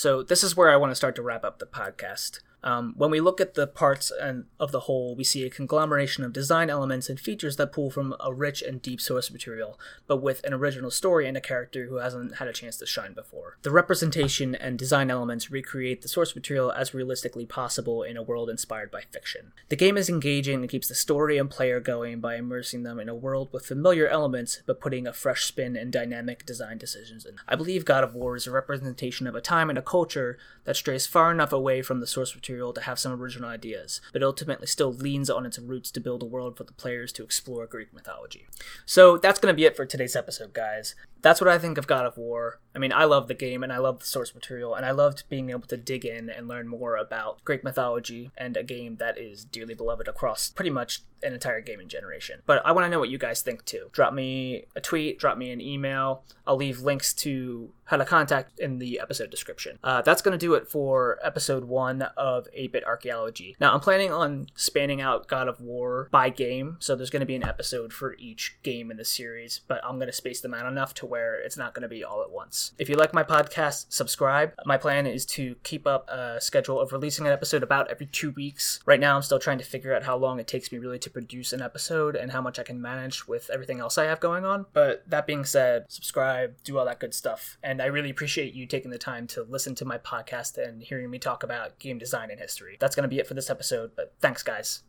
So 0.03 0.21
this 0.21 0.43
is 0.43 0.57
where 0.57 0.69
I 0.69 0.75
want 0.75 0.91
to 0.91 0.97
start 0.97 1.15
to 1.15 1.23
wrap 1.23 1.45
up 1.45 1.61
the 1.61 1.65
podcast. 1.65 2.41
Um, 2.65 2.95
when 2.97 3.11
we 3.11 3.21
look 3.21 3.41
at 3.41 3.55
the 3.55 3.67
parts 3.67 4.11
and 4.11 4.45
of 4.61 4.73
the 4.73 4.81
whole, 4.81 5.17
we 5.17 5.25
see 5.25 5.45
a 5.45 5.51
conglomeration 5.51 6.25
of 6.25 6.33
design 6.33 6.71
elements 6.71 7.09
and 7.09 7.19
features 7.19 7.57
that 7.57 7.73
pull 7.73 7.91
from 7.91 8.15
a 8.21 8.33
rich 8.33 8.63
and 8.63 8.81
deep 8.81 9.01
source 9.01 9.31
material, 9.31 9.79
but 10.07 10.23
with 10.23 10.45
an 10.45 10.55
original 10.55 10.91
story 10.91 11.27
and 11.27 11.37
a 11.37 11.41
character 11.41 11.87
who 11.87 11.97
hasn't 11.97 12.37
had 12.37 12.49
a 12.49 12.53
chance 12.53 12.77
to 12.77 12.87
shine 12.87 13.15
before. 13.15 13.59
The 13.63 13.71
representation 13.71 14.55
and 14.55 14.79
design 14.79 15.11
elements 15.11 15.51
recreate 15.51 16.03
the 16.03 16.09
source 16.09 16.35
material 16.35 16.71
as 16.71 16.95
realistically 16.95 17.47
possible 17.47 18.03
in 18.03 18.17
a 18.17 18.23
world 18.23 18.49
inspired 18.49 18.91
by 18.91 19.03
fiction. 19.11 19.53
The 19.69 19.77
game 19.77 19.97
is 19.97 20.09
engaging 20.09 20.61
and 20.61 20.71
keeps 20.71 20.89
the 20.89 20.95
story 20.95 21.39
and 21.39 21.51
player 21.51 21.81
going 21.81 22.21
by 22.21 22.37
immersing 22.37 22.85
them 22.85 23.01
in 23.01 23.09
a 23.09 23.15
world 23.15 23.49
with 23.53 23.67
familiar 23.67 24.07
elements, 24.07 24.63
but 24.67 24.81
putting 24.81 25.07
a 25.07 25.13
fresh 25.13 25.45
spin 25.45 25.77
and 25.77 25.93
dynamic 25.93 26.47
design 26.47 26.79
decisions 26.79 27.25
in. 27.27 27.37
I 27.49 27.57
believe 27.57 27.85
God 27.85 28.05
of 28.05 28.15
War 28.15 28.37
is 28.37 28.47
a 28.47 28.53
representation 28.53 29.27
of 29.27 29.35
a 29.35 29.41
time 29.41 29.69
and 29.69 29.79
a 29.79 29.83
culture 29.83 30.39
that 30.65 30.77
strays 30.77 31.07
far 31.07 31.33
enough 31.33 31.53
away 31.53 31.83
from 31.83 32.01
the 32.01 32.07
source 32.07 32.35
material 32.35 32.52
material 32.53 32.73
to 32.75 32.83
have 32.83 32.99
some 32.99 33.13
original 33.13 33.49
ideas, 33.49 34.01
but 34.13 34.23
ultimately 34.23 34.67
still 34.67 34.93
leans 34.93 35.31
on 35.31 35.47
its 35.47 35.59
roots 35.59 35.91
to 35.91 36.01
build 36.01 36.23
a 36.23 36.27
world 36.27 36.57
for 36.57 36.65
the 36.65 36.73
players 36.73 37.13
to 37.13 37.25
explore 37.25 37.67
Greek 37.67 37.93
mythology. 37.95 38.47
So 38.85 39.17
that's 39.17 39.41
going 39.41 39.53
to 39.53 39.57
be 39.57 39.65
it 39.65 39.75
for 39.75 39.87
today's 39.87 40.15
episode, 40.15 40.53
guys 40.53 40.95
that's 41.23 41.41
what 41.41 41.49
I 41.49 41.59
think 41.59 41.79
of 41.79 41.87
God 41.87 42.05
of 42.05 42.19
War. 42.19 42.59
I 42.75 42.79
mean, 42.79 42.93
I 42.93 43.05
love 43.05 43.29
the 43.29 43.35
game 43.35 43.63
and 43.63 43.73
I 43.73 43.79
love 43.79 44.01
the 44.01 44.07
source 44.07 44.35
material, 44.35 44.75
and 44.75 44.85
I 44.85 44.91
loved 44.91 45.25
being 45.29 45.51
able 45.51 45.69
to 45.69 45.77
dig 45.77 46.05
in 46.05 46.29
and 46.29 46.49
learn 46.49 46.69
more 46.69 46.97
about 46.97 47.43
Greek 47.45 47.63
mythology 47.63 48.31
and 48.37 48.57
a 48.57 48.63
game 48.63 48.97
that 48.97 49.19
is 49.19 49.45
dearly 49.45 49.75
beloved 49.75 50.09
across 50.09 50.51
pretty 50.51 50.71
much 50.71 51.03
an 51.23 51.33
entire 51.33 51.61
gaming 51.61 51.89
generation. 51.89 52.41
But 52.45 52.65
I 52.67 52.73
want 52.73 52.87
to 52.87 52.91
know 52.91 52.99
what 52.99 53.09
you 53.09 53.19
guys 53.19 53.43
think 53.43 53.65
too. 53.65 53.89
Drop 53.93 54.13
me 54.13 54.65
a 54.75 54.81
tweet, 54.81 55.19
drop 55.19 55.39
me 55.39 55.53
an 55.53 55.61
email. 55.61 56.25
I'll 56.47 56.57
leave 56.57 56.81
links 56.81 57.15
to 57.15 57.71
how 57.93 57.99
to 57.99 58.05
contact 58.07 58.59
in 58.59 58.79
the 58.79 58.99
episode 58.99 59.31
description. 59.31 59.79
Uh, 59.85 60.01
that's 60.01 60.23
going 60.23 60.33
to 60.33 60.39
do 60.39 60.55
it 60.55 60.67
for 60.67 61.19
episode 61.23 61.65
one 61.65 62.01
of 62.17 62.49
8 62.55 62.73
Bit 62.73 62.87
Archaeology. 62.87 63.55
Now, 63.61 63.75
I'm 63.75 63.81
planning 63.81 64.11
on 64.11 64.47
spanning 64.55 65.03
out 65.03 65.29
God 65.29 65.47
of 65.47 65.61
War 65.61 66.09
by 66.11 66.31
game, 66.31 66.79
so 66.81 66.97
there's 66.97 67.11
going 67.11 67.21
to 67.21 67.27
be 67.27 67.37
an 67.37 67.45
episode 67.45 67.93
for 67.93 68.17
each 68.19 68.57
game 68.63 68.91
in 68.91 68.97
the 68.97 69.05
series, 69.05 69.61
but 69.69 69.85
I'm 69.85 69.97
going 69.97 70.07
to 70.07 70.13
space 70.13 70.41
them 70.41 70.55
out 70.55 70.65
enough 70.65 70.95
to 70.95 71.07
where 71.07 71.35
it's 71.35 71.59
not 71.59 71.75
going 71.75 71.83
to 71.83 71.89
be 71.89 72.03
all 72.03 72.23
at 72.23 72.31
once. 72.31 72.73
If 72.79 72.89
you 72.89 72.97
like 72.97 73.13
my 73.13 73.25
podcast, 73.25 73.85
subscribe. 73.91 74.55
My 74.65 74.79
plan 74.79 75.07
is 75.07 75.27
to 75.27 75.57
keep 75.63 75.87
up 75.87 76.09
a 76.09 76.41
schedule 76.41 76.81
of 76.81 76.93
releasing 76.93 77.27
an 77.27 77.33
episode 77.35 77.63
about 77.63 77.91
every 77.91 78.07
two 78.07 78.31
weeks. 78.31 78.81
Right 78.87 79.01
now, 79.01 79.17
I'm 79.17 79.23
still 79.23 79.39
trying 79.39 79.59
to 79.59 79.65
figure 79.65 79.95
out 79.95 80.05
how 80.05 80.17
long 80.17 80.41
it 80.41 80.47
takes 80.47 80.73
me 80.73 80.79
really 80.79 80.99
to 81.01 81.11
produce 81.11 81.53
an 81.53 81.61
episode 81.61 82.17
and 82.17 82.33
how 82.33 82.41
much 82.41 82.59
I 82.59 82.63
can 82.63 82.81
manage 82.81 83.29
with 83.29 83.51
everything 83.53 83.81
else 83.81 83.99
I 83.99 84.05
have 84.05 84.19
going 84.19 84.47
on. 84.47 84.65
But 84.73 85.03
that 85.11 85.27
being 85.27 85.45
said, 85.45 85.85
subscribe, 85.89 86.55
do 86.65 86.79
all 86.79 86.87
that 86.87 86.99
good 86.99 87.13
stuff. 87.13 87.59
And 87.63 87.82
I 87.83 87.87
really 87.87 88.11
appreciate 88.11 88.55
you 88.55 88.65
taking 88.65 88.93
the 88.93 88.99
time 88.99 89.27
to 89.29 89.43
listen 89.43 89.75
to 89.75 89.85
my 89.85 89.99
podcast 89.99 90.57
and 90.57 90.81
hearing 90.81 91.11
me 91.11 91.19
talk 91.19 91.43
about 91.43 91.81
game 91.81 91.99
design 91.99 92.31
and 92.31 92.39
history. 92.39 92.77
That's 92.79 92.95
going 92.95 93.03
to 93.03 93.09
be 93.09 93.19
it 93.19 93.27
for 93.27 93.35
this 93.35 93.51
episode, 93.51 93.91
but 93.97 94.15
thanks, 94.21 94.45
guys. 94.45 94.85